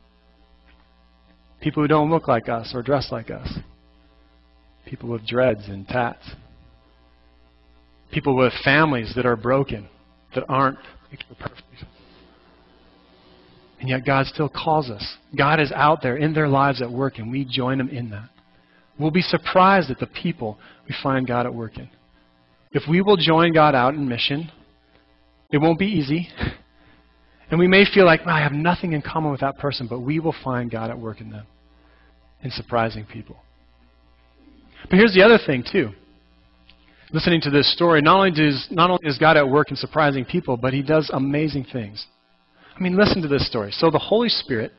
People 1.60 1.82
who 1.82 1.88
don't 1.88 2.10
look 2.10 2.26
like 2.26 2.48
us 2.48 2.72
or 2.74 2.82
dress 2.82 3.08
like 3.12 3.30
us. 3.30 3.48
People 4.84 5.08
with 5.08 5.26
dreads 5.26 5.68
and 5.68 5.86
tats. 5.86 6.24
People 8.12 8.36
with 8.36 8.52
families 8.64 9.12
that 9.16 9.26
are 9.26 9.36
broken, 9.36 9.88
that 10.34 10.44
aren't 10.48 10.78
perfect. 11.38 11.62
And 13.80 13.88
yet 13.88 14.04
God 14.04 14.26
still 14.26 14.48
calls 14.48 14.90
us. 14.90 15.16
God 15.36 15.60
is 15.60 15.70
out 15.72 16.02
there 16.02 16.16
in 16.16 16.32
their 16.32 16.48
lives 16.48 16.80
at 16.82 16.90
work, 16.90 17.18
and 17.18 17.30
we 17.30 17.44
join 17.44 17.78
them 17.78 17.88
in 17.88 18.10
that. 18.10 18.28
We'll 18.98 19.10
be 19.10 19.22
surprised 19.22 19.90
at 19.90 19.98
the 19.98 20.06
people 20.06 20.58
we 20.88 20.94
find 21.02 21.26
God 21.26 21.46
at 21.46 21.54
work 21.54 21.76
in. 21.76 21.88
If 22.72 22.84
we 22.88 23.02
will 23.02 23.16
join 23.16 23.52
God 23.52 23.74
out 23.74 23.94
in 23.94 24.08
mission, 24.08 24.50
it 25.50 25.58
won't 25.58 25.78
be 25.78 25.86
easy. 25.86 26.28
And 27.50 27.60
we 27.60 27.68
may 27.68 27.84
feel 27.84 28.04
like, 28.04 28.26
well, 28.26 28.34
I 28.34 28.42
have 28.42 28.52
nothing 28.52 28.92
in 28.92 29.02
common 29.02 29.30
with 29.30 29.40
that 29.40 29.58
person, 29.58 29.86
but 29.86 30.00
we 30.00 30.18
will 30.18 30.34
find 30.42 30.70
God 30.70 30.90
at 30.90 30.98
work 30.98 31.20
in 31.20 31.30
them 31.30 31.46
in 32.42 32.50
surprising 32.50 33.04
people. 33.04 33.36
But 34.90 34.98
here's 34.98 35.14
the 35.14 35.22
other 35.22 35.38
thing, 35.44 35.64
too. 35.70 35.90
listening 37.12 37.40
to 37.42 37.50
this 37.50 37.72
story, 37.72 38.02
not 38.02 38.16
only, 38.16 38.30
does, 38.32 38.66
not 38.70 38.90
only 38.90 39.06
is 39.06 39.18
God 39.18 39.36
at 39.36 39.48
work 39.48 39.70
in 39.70 39.76
surprising 39.76 40.24
people, 40.24 40.56
but 40.56 40.72
he 40.72 40.82
does 40.82 41.10
amazing 41.12 41.66
things. 41.72 42.04
I 42.76 42.82
mean, 42.82 42.96
listen 42.96 43.22
to 43.22 43.28
this 43.28 43.46
story. 43.46 43.70
So 43.72 43.90
the 43.90 43.98
Holy 43.98 44.28
Spirit 44.28 44.72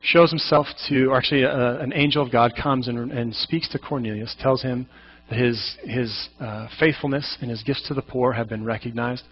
shows 0.00 0.30
himself 0.30 0.66
to, 0.88 1.06
or 1.06 1.16
actually, 1.16 1.44
uh, 1.44 1.78
an 1.78 1.92
angel 1.92 2.24
of 2.24 2.32
God 2.32 2.52
comes 2.60 2.88
and, 2.88 3.10
and, 3.10 3.34
speaks 3.34 3.68
to 3.70 3.78
Cornelius, 3.78 4.34
tells 4.40 4.62
him 4.62 4.88
that 5.28 5.38
his, 5.38 5.76
his 5.82 6.28
uh, 6.40 6.68
faithfulness 6.78 7.36
and 7.40 7.50
his 7.50 7.62
gifts 7.62 7.86
to 7.88 7.94
the 7.94 8.02
poor 8.02 8.32
have 8.32 8.48
been 8.48 8.64
recognized. 8.64 9.24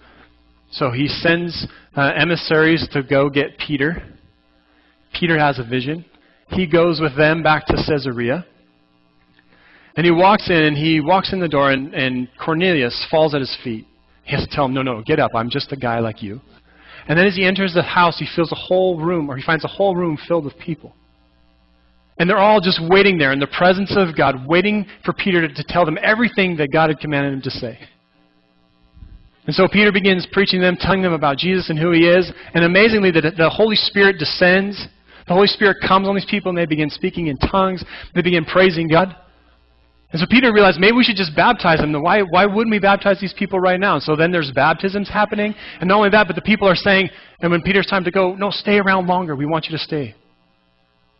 So 0.70 0.90
he 0.90 1.08
sends 1.08 1.66
uh, 1.96 2.12
emissaries 2.16 2.86
to 2.92 3.02
go 3.02 3.30
get 3.30 3.58
Peter. 3.58 4.02
Peter 5.18 5.38
has 5.38 5.58
a 5.58 5.64
vision. 5.64 6.04
He 6.48 6.66
goes 6.66 7.00
with 7.00 7.16
them 7.16 7.42
back 7.42 7.66
to 7.66 7.74
Caesarea. 7.74 8.44
And 9.96 10.04
he 10.04 10.12
walks 10.12 10.50
in, 10.50 10.56
and 10.56 10.76
he 10.76 11.00
walks 11.00 11.32
in 11.32 11.40
the 11.40 11.48
door, 11.48 11.70
and, 11.70 11.94
and 11.94 12.28
Cornelius 12.38 13.06
falls 13.10 13.34
at 13.34 13.40
his 13.40 13.56
feet. 13.64 13.86
He 14.24 14.34
has 14.34 14.46
to 14.46 14.54
tell 14.54 14.66
him, 14.66 14.74
No, 14.74 14.82
no, 14.82 15.02
get 15.02 15.18
up. 15.18 15.30
I'm 15.34 15.48
just 15.48 15.72
a 15.72 15.76
guy 15.76 16.00
like 16.00 16.22
you. 16.22 16.40
And 17.08 17.18
then 17.18 17.26
as 17.26 17.36
he 17.36 17.46
enters 17.46 17.72
the 17.72 17.82
house, 17.82 18.18
he 18.18 18.26
feels 18.34 18.52
a 18.52 18.56
whole 18.56 19.00
room, 19.00 19.30
or 19.30 19.36
he 19.36 19.42
finds 19.42 19.64
a 19.64 19.68
whole 19.68 19.94
room 19.94 20.18
filled 20.28 20.44
with 20.44 20.58
people. 20.58 20.94
And 22.18 22.28
they're 22.28 22.38
all 22.38 22.60
just 22.60 22.80
waiting 22.82 23.18
there 23.18 23.32
in 23.32 23.38
the 23.38 23.46
presence 23.46 23.94
of 23.96 24.16
God, 24.16 24.46
waiting 24.46 24.86
for 25.04 25.12
Peter 25.12 25.46
to, 25.46 25.54
to 25.54 25.64
tell 25.68 25.84
them 25.84 25.98
everything 26.02 26.56
that 26.56 26.72
God 26.72 26.88
had 26.88 26.98
commanded 26.98 27.32
him 27.32 27.42
to 27.42 27.50
say. 27.50 27.78
And 29.46 29.54
so 29.54 29.68
Peter 29.68 29.92
begins 29.92 30.26
preaching 30.32 30.60
them, 30.60 30.76
telling 30.78 31.02
them 31.02 31.12
about 31.12 31.38
Jesus 31.38 31.70
and 31.70 31.78
who 31.78 31.92
he 31.92 32.08
is. 32.08 32.30
And 32.54 32.64
amazingly, 32.64 33.10
the, 33.12 33.32
the 33.36 33.48
Holy 33.48 33.76
Spirit 33.76 34.18
descends. 34.18 34.88
The 35.28 35.34
Holy 35.34 35.46
Spirit 35.46 35.76
comes 35.86 36.08
on 36.08 36.14
these 36.14 36.26
people, 36.28 36.50
and 36.50 36.58
they 36.58 36.66
begin 36.66 36.90
speaking 36.90 37.28
in 37.28 37.36
tongues. 37.36 37.84
They 38.14 38.22
begin 38.22 38.44
praising 38.44 38.88
God. 38.88 39.14
And 40.12 40.20
so 40.20 40.26
Peter 40.28 40.52
realized 40.52 40.78
maybe 40.78 40.96
we 40.96 41.04
should 41.04 41.16
just 41.16 41.34
baptize 41.34 41.78
them. 41.78 41.92
Why, 42.00 42.22
why 42.22 42.46
wouldn't 42.46 42.70
we 42.70 42.78
baptize 42.78 43.20
these 43.20 43.34
people 43.36 43.60
right 43.60 43.78
now? 43.78 43.98
So 43.98 44.16
then 44.16 44.30
there's 44.30 44.50
baptisms 44.52 45.08
happening. 45.08 45.54
And 45.80 45.88
not 45.88 45.98
only 45.98 46.10
that, 46.10 46.26
but 46.26 46.36
the 46.36 46.42
people 46.42 46.68
are 46.68 46.76
saying, 46.76 47.10
and 47.40 47.50
when 47.50 47.62
Peter's 47.62 47.86
time 47.86 48.04
to 48.04 48.10
go, 48.10 48.34
no, 48.34 48.50
stay 48.50 48.78
around 48.78 49.06
longer. 49.06 49.36
We 49.36 49.46
want 49.46 49.66
you 49.66 49.76
to 49.76 49.82
stay. 49.82 50.14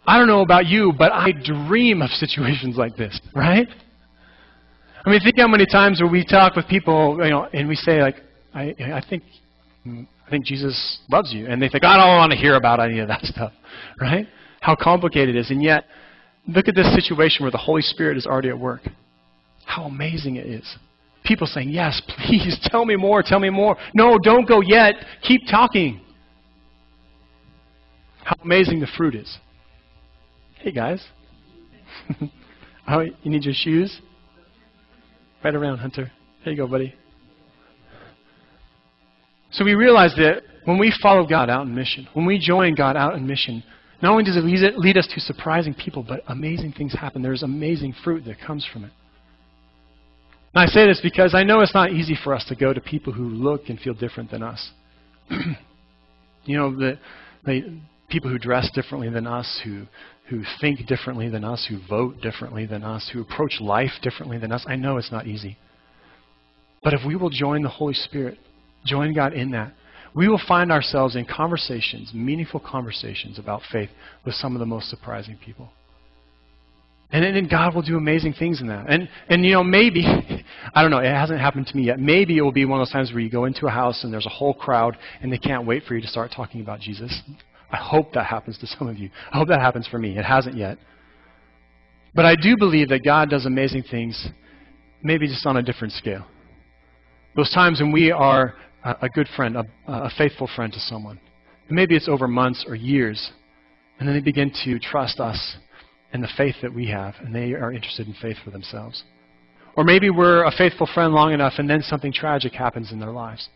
I 0.06 0.18
don't 0.18 0.28
know 0.28 0.40
about 0.40 0.66
you, 0.66 0.92
but 0.96 1.12
I 1.12 1.32
dream 1.32 2.00
of 2.00 2.10
situations 2.10 2.76
like 2.76 2.96
this, 2.96 3.20
right? 3.34 3.66
I 5.06 5.10
mean, 5.10 5.20
think 5.20 5.38
how 5.38 5.48
many 5.48 5.64
times 5.66 6.02
where 6.02 6.10
we 6.10 6.24
talk 6.24 6.56
with 6.56 6.66
people, 6.66 7.18
you 7.22 7.30
know, 7.30 7.48
and 7.52 7.68
we 7.68 7.76
say 7.76 8.02
like, 8.02 8.16
I, 8.52 8.74
I 8.78 9.02
think, 9.08 9.22
I 9.86 10.30
think 10.30 10.44
Jesus 10.44 10.98
loves 11.08 11.32
you, 11.32 11.46
and 11.46 11.62
they 11.62 11.68
think, 11.68 11.84
I 11.84 11.96
don't 11.96 12.16
want 12.16 12.32
to 12.32 12.38
hear 12.38 12.56
about 12.56 12.80
any 12.80 12.98
of 12.98 13.08
that 13.08 13.22
stuff, 13.22 13.52
right? 14.00 14.26
How 14.60 14.74
complicated 14.74 15.36
it 15.36 15.38
is, 15.38 15.50
and 15.50 15.62
yet 15.62 15.84
Look 16.48 16.68
at 16.68 16.74
this 16.76 16.94
situation 16.94 17.44
where 17.44 17.50
the 17.50 17.58
Holy 17.58 17.82
Spirit 17.82 18.16
is 18.16 18.26
already 18.26 18.50
at 18.50 18.58
work. 18.58 18.82
How 19.64 19.84
amazing 19.84 20.36
it 20.36 20.46
is. 20.46 20.76
People 21.24 21.46
saying, 21.46 21.70
Yes, 21.70 22.00
please, 22.26 22.58
tell 22.64 22.84
me 22.84 22.96
more, 22.96 23.22
tell 23.22 23.40
me 23.40 23.50
more. 23.50 23.76
No, 23.94 24.18
don't 24.18 24.46
go 24.46 24.60
yet. 24.60 24.94
Keep 25.22 25.42
talking. 25.50 26.00
How 28.24 28.36
amazing 28.42 28.80
the 28.80 28.88
fruit 28.96 29.14
is. 29.14 29.38
Hey, 30.58 30.72
guys. 30.72 31.04
oh, 32.88 33.00
you 33.00 33.30
need 33.30 33.44
your 33.44 33.54
shoes? 33.54 34.00
Right 35.44 35.54
around, 35.54 35.78
Hunter. 35.78 36.10
Here 36.42 36.52
you 36.52 36.56
go, 36.56 36.66
buddy. 36.66 36.94
So 39.52 39.64
we 39.64 39.74
realize 39.74 40.14
that 40.16 40.42
when 40.64 40.78
we 40.78 40.92
follow 41.00 41.26
God 41.26 41.48
out 41.48 41.66
in 41.66 41.74
mission, 41.74 42.08
when 42.14 42.26
we 42.26 42.38
join 42.38 42.74
God 42.74 42.96
out 42.96 43.14
in 43.14 43.26
mission, 43.26 43.62
not 44.02 44.10
only 44.12 44.24
does 44.24 44.36
it 44.36 44.44
lead 44.78 44.98
us 44.98 45.08
to 45.14 45.20
surprising 45.20 45.74
people, 45.74 46.04
but 46.06 46.22
amazing 46.28 46.72
things 46.72 46.92
happen. 46.92 47.22
There's 47.22 47.42
amazing 47.42 47.94
fruit 48.04 48.24
that 48.26 48.36
comes 48.44 48.66
from 48.70 48.84
it. 48.84 48.92
And 50.54 50.62
I 50.62 50.66
say 50.66 50.86
this 50.86 51.00
because 51.02 51.34
I 51.34 51.44
know 51.44 51.60
it's 51.60 51.74
not 51.74 51.92
easy 51.92 52.16
for 52.22 52.34
us 52.34 52.44
to 52.48 52.56
go 52.56 52.72
to 52.72 52.80
people 52.80 53.12
who 53.12 53.28
look 53.28 53.68
and 53.68 53.78
feel 53.78 53.94
different 53.94 54.30
than 54.30 54.42
us. 54.42 54.70
you 55.30 56.56
know, 56.56 56.74
the, 56.74 56.98
the 57.44 57.78
people 58.08 58.30
who 58.30 58.38
dress 58.38 58.70
differently 58.74 59.10
than 59.10 59.26
us, 59.26 59.60
who, 59.64 59.84
who 60.28 60.42
think 60.60 60.86
differently 60.86 61.28
than 61.28 61.44
us, 61.44 61.66
who 61.68 61.78
vote 61.88 62.20
differently 62.20 62.66
than 62.66 62.82
us, 62.82 63.08
who 63.12 63.20
approach 63.20 63.60
life 63.60 63.92
differently 64.02 64.38
than 64.38 64.52
us. 64.52 64.64
I 64.66 64.76
know 64.76 64.96
it's 64.96 65.12
not 65.12 65.26
easy. 65.26 65.56
But 66.82 66.94
if 66.94 67.00
we 67.06 67.16
will 67.16 67.30
join 67.30 67.62
the 67.62 67.68
Holy 67.68 67.94
Spirit, 67.94 68.38
join 68.84 69.14
God 69.14 69.32
in 69.32 69.52
that, 69.52 69.72
we 70.14 70.28
will 70.28 70.40
find 70.48 70.72
ourselves 70.72 71.14
in 71.14 71.26
conversations, 71.26 72.12
meaningful 72.14 72.60
conversations 72.60 73.38
about 73.38 73.62
faith 73.70 73.90
with 74.24 74.34
some 74.34 74.54
of 74.54 74.60
the 74.60 74.66
most 74.66 74.88
surprising 74.88 75.38
people. 75.44 75.68
And 77.10 77.22
then 77.22 77.48
God 77.48 77.74
will 77.74 77.82
do 77.82 77.96
amazing 77.96 78.32
things 78.32 78.60
in 78.60 78.66
that. 78.66 78.86
And, 78.88 79.08
and 79.28 79.44
you 79.44 79.52
know, 79.52 79.62
maybe, 79.62 80.04
I 80.74 80.82
don't 80.82 80.90
know, 80.90 80.98
it 80.98 81.12
hasn't 81.12 81.38
happened 81.38 81.68
to 81.68 81.76
me 81.76 81.84
yet. 81.84 82.00
Maybe 82.00 82.38
it 82.38 82.40
will 82.40 82.50
be 82.50 82.64
one 82.64 82.80
of 82.80 82.86
those 82.86 82.92
times 82.92 83.12
where 83.12 83.20
you 83.20 83.30
go 83.30 83.44
into 83.44 83.66
a 83.66 83.70
house 83.70 84.02
and 84.02 84.12
there's 84.12 84.26
a 84.26 84.30
whole 84.30 84.54
crowd 84.54 84.96
and 85.22 85.32
they 85.32 85.38
can't 85.38 85.66
wait 85.66 85.84
for 85.84 85.94
you 85.94 86.00
to 86.00 86.08
start 86.08 86.32
talking 86.34 86.60
about 86.60 86.80
Jesus. 86.80 87.22
I 87.70 87.76
hope 87.76 88.12
that 88.14 88.26
happens 88.26 88.58
to 88.58 88.66
some 88.66 88.88
of 88.88 88.96
you. 88.96 89.10
I 89.32 89.38
hope 89.38 89.48
that 89.48 89.60
happens 89.60 89.88
for 89.88 89.98
me. 89.98 90.16
It 90.16 90.24
hasn't 90.24 90.56
yet. 90.56 90.78
But 92.14 92.24
I 92.24 92.34
do 92.36 92.56
believe 92.56 92.88
that 92.88 93.04
God 93.04 93.28
does 93.28 93.44
amazing 93.44 93.84
things, 93.90 94.28
maybe 95.02 95.26
just 95.26 95.44
on 95.46 95.56
a 95.56 95.62
different 95.62 95.92
scale. 95.92 96.26
Those 97.34 97.50
times 97.50 97.80
when 97.80 97.92
we 97.92 98.10
are 98.10 98.54
a 99.02 99.08
good 99.08 99.28
friend, 99.36 99.56
a, 99.56 99.64
a 99.86 100.10
faithful 100.16 100.48
friend 100.54 100.72
to 100.72 100.80
someone. 100.80 101.20
Maybe 101.68 101.96
it's 101.96 102.08
over 102.08 102.28
months 102.28 102.64
or 102.68 102.76
years. 102.76 103.32
And 103.98 104.08
then 104.08 104.14
they 104.14 104.22
begin 104.22 104.52
to 104.64 104.78
trust 104.78 105.18
us 105.20 105.56
and 106.12 106.22
the 106.22 106.28
faith 106.36 106.54
that 106.62 106.72
we 106.72 106.88
have, 106.88 107.14
and 107.20 107.34
they 107.34 107.52
are 107.52 107.72
interested 107.72 108.06
in 108.06 108.14
faith 108.22 108.36
for 108.44 108.50
themselves. 108.50 109.02
Or 109.76 109.84
maybe 109.84 110.08
we're 110.08 110.44
a 110.44 110.52
faithful 110.56 110.88
friend 110.94 111.12
long 111.12 111.32
enough, 111.32 111.54
and 111.58 111.68
then 111.68 111.82
something 111.82 112.12
tragic 112.12 112.52
happens 112.52 112.92
in 112.92 113.00
their 113.00 113.10
lives, 113.10 113.48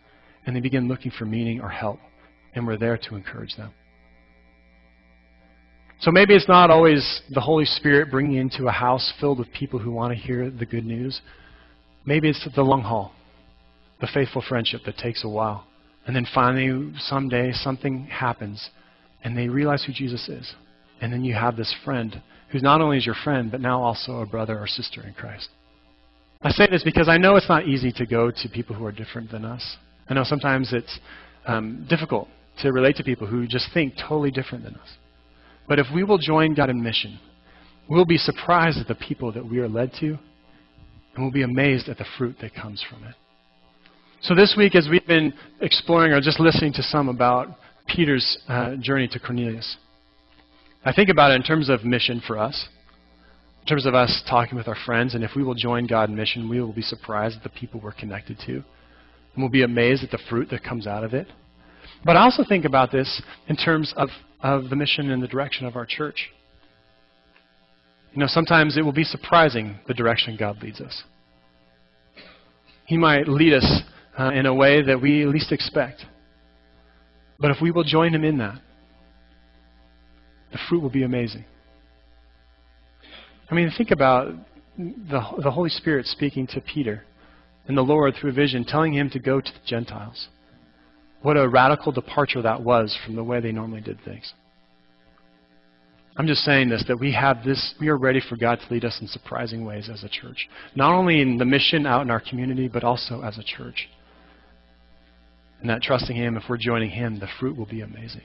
and 0.44 0.54
they 0.54 0.60
begin 0.60 0.88
looking 0.88 1.12
for 1.16 1.24
meaning 1.24 1.60
or 1.60 1.68
help, 1.68 2.00
and 2.54 2.66
we're 2.66 2.76
there 2.76 2.98
to 2.98 3.14
encourage 3.14 3.56
them. 3.56 3.70
So 6.00 6.10
maybe 6.10 6.34
it's 6.34 6.48
not 6.48 6.70
always 6.70 7.22
the 7.30 7.40
Holy 7.40 7.66
Spirit 7.66 8.10
bringing 8.10 8.32
you 8.32 8.40
into 8.40 8.68
a 8.68 8.72
house 8.72 9.12
filled 9.20 9.38
with 9.38 9.52
people 9.52 9.78
who 9.78 9.90
want 9.90 10.12
to 10.12 10.18
hear 10.18 10.50
the 10.50 10.64
good 10.66 10.86
news. 10.86 11.20
Maybe 12.06 12.30
it's 12.30 12.46
the 12.54 12.62
long 12.62 12.82
haul 12.82 13.12
the 14.00 14.08
faithful 14.12 14.42
friendship 14.46 14.80
that 14.86 14.96
takes 14.96 15.24
a 15.24 15.28
while. 15.28 15.66
And 16.06 16.16
then 16.16 16.26
finally, 16.34 16.92
someday, 16.98 17.52
something 17.52 18.06
happens, 18.06 18.70
and 19.22 19.36
they 19.36 19.48
realize 19.48 19.84
who 19.84 19.92
Jesus 19.92 20.28
is. 20.28 20.54
And 21.00 21.12
then 21.12 21.24
you 21.24 21.34
have 21.34 21.56
this 21.56 21.74
friend 21.84 22.20
who's 22.50 22.62
not 22.62 22.80
only 22.80 22.98
is 22.98 23.06
your 23.06 23.14
friend, 23.22 23.50
but 23.50 23.60
now 23.60 23.80
also 23.82 24.20
a 24.20 24.26
brother 24.26 24.58
or 24.58 24.66
sister 24.66 25.02
in 25.06 25.14
Christ. 25.14 25.50
I 26.42 26.50
say 26.50 26.66
this 26.70 26.82
because 26.82 27.08
I 27.08 27.18
know 27.18 27.36
it's 27.36 27.48
not 27.48 27.68
easy 27.68 27.92
to 27.92 28.06
go 28.06 28.30
to 28.30 28.48
people 28.48 28.74
who 28.74 28.86
are 28.86 28.92
different 28.92 29.30
than 29.30 29.44
us. 29.44 29.76
I 30.08 30.14
know 30.14 30.24
sometimes 30.24 30.72
it's 30.72 30.98
um, 31.46 31.86
difficult 31.88 32.28
to 32.62 32.72
relate 32.72 32.96
to 32.96 33.04
people 33.04 33.26
who 33.26 33.46
just 33.46 33.66
think 33.72 33.94
totally 33.96 34.30
different 34.30 34.64
than 34.64 34.74
us. 34.74 34.88
But 35.70 35.78
if 35.78 35.86
we 35.94 36.02
will 36.02 36.18
join 36.18 36.54
God 36.54 36.68
in 36.68 36.82
mission, 36.82 37.20
we'll 37.88 38.04
be 38.04 38.16
surprised 38.18 38.78
at 38.78 38.88
the 38.88 38.96
people 38.96 39.30
that 39.30 39.48
we 39.48 39.60
are 39.60 39.68
led 39.68 39.92
to, 40.00 40.06
and 40.08 40.18
we'll 41.16 41.30
be 41.30 41.44
amazed 41.44 41.88
at 41.88 41.96
the 41.96 42.04
fruit 42.18 42.34
that 42.40 42.56
comes 42.56 42.84
from 42.90 43.04
it. 43.04 43.14
So 44.20 44.34
this 44.34 44.56
week, 44.58 44.74
as 44.74 44.88
we've 44.90 45.06
been 45.06 45.32
exploring 45.60 46.10
or 46.10 46.20
just 46.20 46.40
listening 46.40 46.72
to 46.72 46.82
some 46.82 47.08
about 47.08 47.56
Peter's 47.86 48.36
uh, 48.48 48.74
journey 48.80 49.06
to 49.12 49.20
Cornelius, 49.20 49.76
I 50.84 50.92
think 50.92 51.08
about 51.08 51.30
it 51.30 51.36
in 51.36 51.44
terms 51.44 51.68
of 51.68 51.84
mission 51.84 52.20
for 52.26 52.36
us, 52.36 52.68
in 53.60 53.66
terms 53.68 53.86
of 53.86 53.94
us 53.94 54.24
talking 54.28 54.58
with 54.58 54.66
our 54.66 54.76
friends, 54.84 55.14
and 55.14 55.22
if 55.22 55.36
we 55.36 55.44
will 55.44 55.54
join 55.54 55.86
God 55.86 56.08
in 56.08 56.16
mission, 56.16 56.48
we 56.48 56.60
will 56.60 56.72
be 56.72 56.82
surprised 56.82 57.36
at 57.36 57.44
the 57.44 57.48
people 57.48 57.80
we're 57.80 57.92
connected 57.92 58.38
to, 58.46 58.54
and 58.54 58.64
we'll 59.36 59.48
be 59.48 59.62
amazed 59.62 60.02
at 60.02 60.10
the 60.10 60.18
fruit 60.28 60.50
that 60.50 60.64
comes 60.64 60.88
out 60.88 61.04
of 61.04 61.14
it. 61.14 61.28
But 62.04 62.16
I 62.16 62.22
also 62.22 62.42
think 62.42 62.64
about 62.64 62.90
this 62.90 63.22
in 63.46 63.54
terms 63.54 63.94
of, 63.96 64.08
of 64.42 64.70
the 64.70 64.76
mission 64.76 65.10
and 65.10 65.22
the 65.22 65.28
direction 65.28 65.66
of 65.66 65.76
our 65.76 65.86
church. 65.86 66.30
You 68.12 68.20
know, 68.20 68.26
sometimes 68.26 68.76
it 68.76 68.82
will 68.82 68.92
be 68.92 69.04
surprising 69.04 69.78
the 69.86 69.94
direction 69.94 70.36
God 70.38 70.62
leads 70.62 70.80
us. 70.80 71.02
He 72.86 72.96
might 72.96 73.28
lead 73.28 73.54
us 73.54 73.82
uh, 74.18 74.30
in 74.30 74.46
a 74.46 74.54
way 74.54 74.82
that 74.82 75.00
we 75.00 75.24
least 75.24 75.52
expect. 75.52 76.04
But 77.38 77.50
if 77.52 77.58
we 77.62 77.70
will 77.70 77.84
join 77.84 78.14
Him 78.14 78.24
in 78.24 78.38
that, 78.38 78.60
the 80.50 80.58
fruit 80.68 80.80
will 80.80 80.90
be 80.90 81.04
amazing. 81.04 81.44
I 83.50 83.54
mean, 83.54 83.70
think 83.76 83.90
about 83.90 84.32
the, 84.76 85.20
the 85.42 85.50
Holy 85.50 85.70
Spirit 85.70 86.06
speaking 86.06 86.46
to 86.48 86.60
Peter 86.60 87.04
and 87.66 87.76
the 87.76 87.82
Lord 87.82 88.14
through 88.20 88.30
a 88.30 88.32
vision, 88.32 88.64
telling 88.64 88.92
him 88.92 89.10
to 89.10 89.18
go 89.18 89.40
to 89.40 89.52
the 89.52 89.66
Gentiles. 89.66 90.28
What 91.22 91.36
a 91.36 91.48
radical 91.48 91.92
departure 91.92 92.42
that 92.42 92.62
was 92.62 92.96
from 93.04 93.16
the 93.16 93.24
way 93.24 93.40
they 93.40 93.52
normally 93.52 93.80
did 93.82 93.98
things. 94.04 94.32
I'm 96.16 96.26
just 96.26 96.42
saying 96.42 96.68
this 96.68 96.84
that 96.88 96.98
we 96.98 97.12
have 97.12 97.44
this, 97.44 97.74
we 97.80 97.88
are 97.88 97.96
ready 97.96 98.20
for 98.26 98.36
God 98.36 98.58
to 98.60 98.74
lead 98.74 98.84
us 98.84 98.98
in 99.00 99.06
surprising 99.06 99.64
ways 99.64 99.88
as 99.90 100.02
a 100.02 100.08
church. 100.08 100.48
Not 100.74 100.92
only 100.92 101.20
in 101.20 101.38
the 101.38 101.44
mission 101.44 101.86
out 101.86 102.02
in 102.02 102.10
our 102.10 102.20
community, 102.20 102.68
but 102.68 102.84
also 102.84 103.22
as 103.22 103.38
a 103.38 103.42
church. 103.42 103.88
And 105.60 105.68
that 105.70 105.82
trusting 105.82 106.16
Him, 106.16 106.36
if 106.36 106.44
we're 106.48 106.56
joining 106.56 106.90
Him, 106.90 107.20
the 107.20 107.28
fruit 107.38 107.56
will 107.56 107.66
be 107.66 107.82
amazing. 107.82 108.22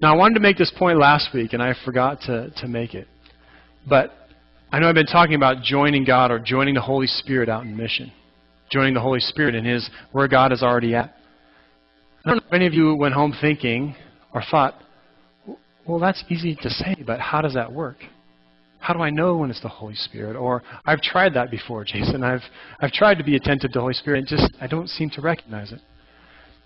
Now, 0.00 0.14
I 0.14 0.16
wanted 0.16 0.34
to 0.34 0.40
make 0.40 0.56
this 0.56 0.72
point 0.78 0.98
last 0.98 1.30
week, 1.34 1.54
and 1.54 1.62
I 1.62 1.74
forgot 1.84 2.20
to, 2.22 2.50
to 2.58 2.68
make 2.68 2.94
it. 2.94 3.08
But 3.88 4.12
I 4.70 4.78
know 4.78 4.88
I've 4.88 4.94
been 4.94 5.06
talking 5.06 5.34
about 5.34 5.62
joining 5.62 6.04
God 6.04 6.30
or 6.30 6.38
joining 6.38 6.74
the 6.74 6.80
Holy 6.80 7.06
Spirit 7.06 7.48
out 7.48 7.64
in 7.64 7.76
mission, 7.76 8.12
joining 8.70 8.94
the 8.94 9.00
Holy 9.00 9.20
Spirit 9.20 9.54
in 9.54 9.64
His 9.64 9.88
where 10.12 10.28
God 10.28 10.52
is 10.52 10.62
already 10.62 10.94
at. 10.94 11.14
I 12.24 12.30
don't 12.30 12.36
know 12.38 12.46
if 12.46 12.52
any 12.52 12.66
of 12.66 12.74
you 12.74 12.94
went 12.94 13.14
home 13.14 13.34
thinking 13.40 13.94
or 14.34 14.42
thought, 14.50 14.74
well, 15.86 15.98
that's 15.98 16.22
easy 16.28 16.54
to 16.56 16.70
say, 16.70 16.96
but 17.06 17.20
how 17.20 17.40
does 17.40 17.54
that 17.54 17.72
work? 17.72 17.96
How 18.80 18.94
do 18.94 19.00
I 19.00 19.10
know 19.10 19.36
when 19.36 19.50
it's 19.50 19.62
the 19.62 19.68
Holy 19.68 19.94
Spirit? 19.94 20.36
Or 20.36 20.62
I've 20.84 21.00
tried 21.00 21.34
that 21.34 21.50
before, 21.50 21.84
Jason. 21.84 22.22
I've 22.22 22.42
I've 22.80 22.92
tried 22.92 23.18
to 23.18 23.24
be 23.24 23.36
attentive 23.36 23.72
to 23.72 23.78
the 23.78 23.80
Holy 23.80 23.94
Spirit 23.94 24.18
and 24.18 24.28
just 24.28 24.52
I 24.60 24.66
don't 24.66 24.88
seem 24.88 25.10
to 25.10 25.20
recognize 25.20 25.72
it. 25.72 25.80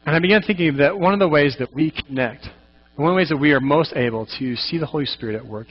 And 0.05 0.17
I 0.17 0.19
began 0.19 0.43
thinking 0.43 0.77
that 0.79 0.99
one 0.99 1.13
of 1.13 1.21
the 1.21 1.29
ways 1.29 1.57
that 1.59 1.73
we 1.73 1.91
connect, 1.91 2.49
one 2.97 3.09
of 3.09 3.13
the 3.13 3.17
ways 3.17 3.29
that 3.29 3.37
we 3.37 3.53
are 3.53 3.61
most 3.61 3.95
able 3.95 4.27
to 4.39 4.57
see 4.57 4.79
the 4.79 4.87
Holy 4.87 5.07
Spirit 5.07 5.37
at 5.37 5.47
work 5.47 5.69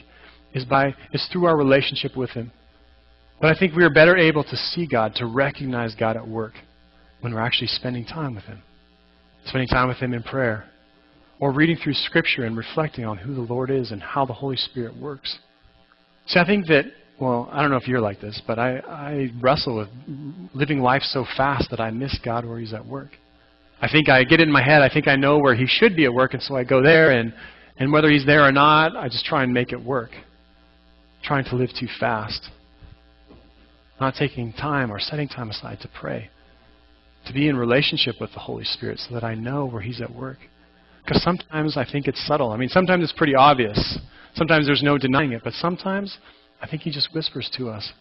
is 0.54 0.66
by 0.66 0.96
is 1.14 1.28
through 1.32 1.46
our 1.46 1.58
relationship 1.58 2.16
with 2.16 2.32
him. 2.32 2.52
But 3.40 3.56
I 3.56 3.60
think 3.60 3.76
we 3.76 3.84
are 3.84 3.90
better 3.90 4.18
able 4.18 4.44
to 4.44 4.56
see 4.56 4.88
God, 4.88 5.16
to 5.16 5.26
recognize 5.26 5.96
God 5.96 6.16
at 6.16 6.28
work 6.28 6.54
when 7.22 7.34
we're 7.34 7.42
actually 7.42 7.68
spending 7.68 8.06
time 8.06 8.36
with 8.36 8.44
him. 8.46 8.62
Spending 9.46 9.68
time 9.68 9.88
with 9.88 9.98
him 9.98 10.14
in 10.14 10.24
prayer. 10.24 10.66
Or 11.40 11.52
reading 11.52 11.78
through 11.78 11.94
scripture 11.94 12.46
and 12.46 12.56
reflecting 12.56 13.06
on 13.06 13.18
who 13.18 13.34
the 13.34 13.42
Lord 13.42 13.72
is 13.72 13.92
and 13.92 14.02
how 14.02 14.26
the 14.26 14.34
Holy 14.34 14.58
Spirit 14.58 14.96
works. 14.96 15.40
See, 16.28 16.40
I 16.40 16.46
think 16.46 16.68
that 16.68 16.86
well, 17.20 17.48
I 17.52 17.62
don't 17.62 17.70
know 17.70 17.78
if 17.78 17.88
you're 17.88 18.02
like 18.02 18.20
this, 18.20 18.42
but 18.48 18.58
I, 18.58 18.78
I 18.80 19.30
wrestle 19.40 19.78
with 19.78 19.90
living 20.56 20.80
life 20.80 21.04
so 21.04 21.24
fast 21.38 21.70
that 21.70 21.80
I 21.80 21.92
miss 21.92 22.18
God 22.26 22.46
where 22.46 22.58
He's 22.58 22.74
at 22.74 22.84
work. 22.84 23.10
I 23.80 23.88
think 23.92 24.10
I 24.10 24.24
get 24.24 24.40
in 24.40 24.52
my 24.52 24.64
head. 24.64 24.82
I 24.82 24.90
think 24.92 25.08
I 25.08 25.16
know 25.16 25.38
where 25.38 25.54
He 25.54 25.68
should 25.68 25.96
be 25.96 26.06
at 26.06 26.14
work, 26.14 26.34
and 26.34 26.42
so 26.42 26.56
I 26.56 26.64
go 26.64 26.82
there, 26.82 27.12
and, 27.12 27.32
and 27.78 27.92
whether 27.92 28.10
He's 28.10 28.26
there 28.26 28.44
or 28.44 28.52
not, 28.52 28.96
I 28.96 29.08
just 29.08 29.24
try 29.26 29.44
and 29.44 29.54
make 29.54 29.72
it 29.72 29.80
work 29.80 30.10
trying 31.24 31.46
to 31.46 31.56
live 31.56 31.70
too 31.80 31.88
fast, 32.00 32.50
not 34.00 34.16
taking 34.16 34.54
time 34.54 34.92
or 34.92 35.00
setting 35.00 35.28
time 35.28 35.50
aside 35.50 35.80
to 35.82 35.90
pray, 36.00 36.30
to 37.28 37.34
be 37.34 37.48
in 37.48 37.56
relationship 37.56 38.16
with 38.20 38.32
the 38.34 38.40
Holy 38.40 38.64
Spirit 38.64 39.00
so 39.00 39.14
that 39.14 39.24
I 39.24 39.36
know 39.36 39.66
where 39.66 39.82
He's 39.82 40.02
at 40.02 40.14
work. 40.14 40.38
Because 41.04 41.22
sometimes 41.24 41.78
I 41.78 41.86
think 41.90 42.08
it's 42.08 42.26
subtle. 42.28 42.52
I 42.52 42.58
mean, 42.58 42.70
sometimes 42.70 43.04
it's 43.04 43.14
pretty 43.14 43.36
obvious. 43.36 44.00
Sometimes 44.36 44.68
there's 44.68 44.84
no 44.84 44.98
denying 44.98 45.32
it. 45.32 45.42
But 45.44 45.54
sometimes 45.54 46.18
I 46.62 46.68
think 46.68 46.84
He 46.84 46.92
just 46.92 47.14
whispers 47.14 47.50
to 47.58 47.70
us. 47.70 47.92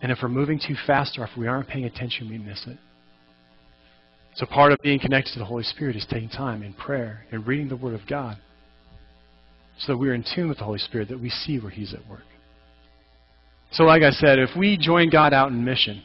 And 0.00 0.12
if 0.12 0.18
we're 0.22 0.28
moving 0.28 0.58
too 0.58 0.76
fast 0.86 1.18
or 1.18 1.24
if 1.24 1.30
we 1.36 1.46
aren't 1.46 1.68
paying 1.68 1.84
attention, 1.84 2.28
we 2.28 2.38
miss 2.38 2.66
it. 2.66 2.76
So 4.34 4.46
part 4.46 4.72
of 4.72 4.78
being 4.82 4.98
connected 4.98 5.32
to 5.34 5.38
the 5.38 5.44
Holy 5.44 5.62
Spirit 5.62 5.96
is 5.96 6.06
taking 6.10 6.28
time 6.28 6.62
in 6.62 6.74
prayer 6.74 7.24
and 7.30 7.46
reading 7.46 7.68
the 7.68 7.76
Word 7.76 7.94
of 7.94 8.06
God 8.08 8.36
so 9.78 9.92
that 9.92 9.98
we're 9.98 10.14
in 10.14 10.24
tune 10.34 10.48
with 10.48 10.58
the 10.58 10.64
Holy 10.64 10.78
Spirit, 10.78 11.08
that 11.08 11.20
we 11.20 11.30
see 11.30 11.58
where 11.58 11.70
He's 11.70 11.94
at 11.94 12.06
work. 12.08 12.24
So, 13.72 13.84
like 13.84 14.02
I 14.02 14.10
said, 14.10 14.38
if 14.38 14.50
we 14.56 14.76
join 14.76 15.10
God 15.10 15.32
out 15.32 15.50
in 15.50 15.64
mission, 15.64 16.02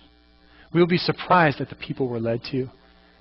we'll 0.74 0.88
be 0.88 0.98
surprised 0.98 1.62
at 1.62 1.70
the 1.70 1.76
people 1.76 2.08
we're 2.08 2.20
led 2.20 2.42
to. 2.52 2.68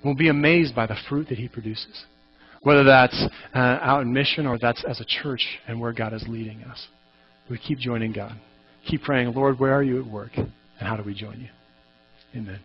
We'll 0.03 0.15
be 0.15 0.29
amazed 0.29 0.75
by 0.75 0.85
the 0.85 0.95
fruit 1.09 1.27
that 1.29 1.37
He 1.37 1.47
produces, 1.47 2.05
whether 2.61 2.83
that's 2.83 3.27
uh, 3.53 3.57
out 3.81 4.01
in 4.01 4.13
mission 4.13 4.45
or 4.45 4.57
that's 4.57 4.83
as 4.85 5.01
a 5.01 5.05
church 5.05 5.45
and 5.67 5.79
where 5.79 5.93
God 5.93 6.13
is 6.13 6.23
leading 6.27 6.63
us. 6.63 6.87
We 7.49 7.57
keep 7.57 7.79
joining 7.79 8.13
God. 8.13 8.39
Keep 8.87 9.03
praying, 9.03 9.33
Lord, 9.33 9.59
where 9.59 9.73
are 9.73 9.83
you 9.83 9.99
at 9.99 10.09
work? 10.09 10.31
And 10.35 10.47
how 10.87 10.95
do 10.95 11.03
we 11.03 11.13
join 11.13 11.41
you? 11.41 11.49
Amen. 12.39 12.59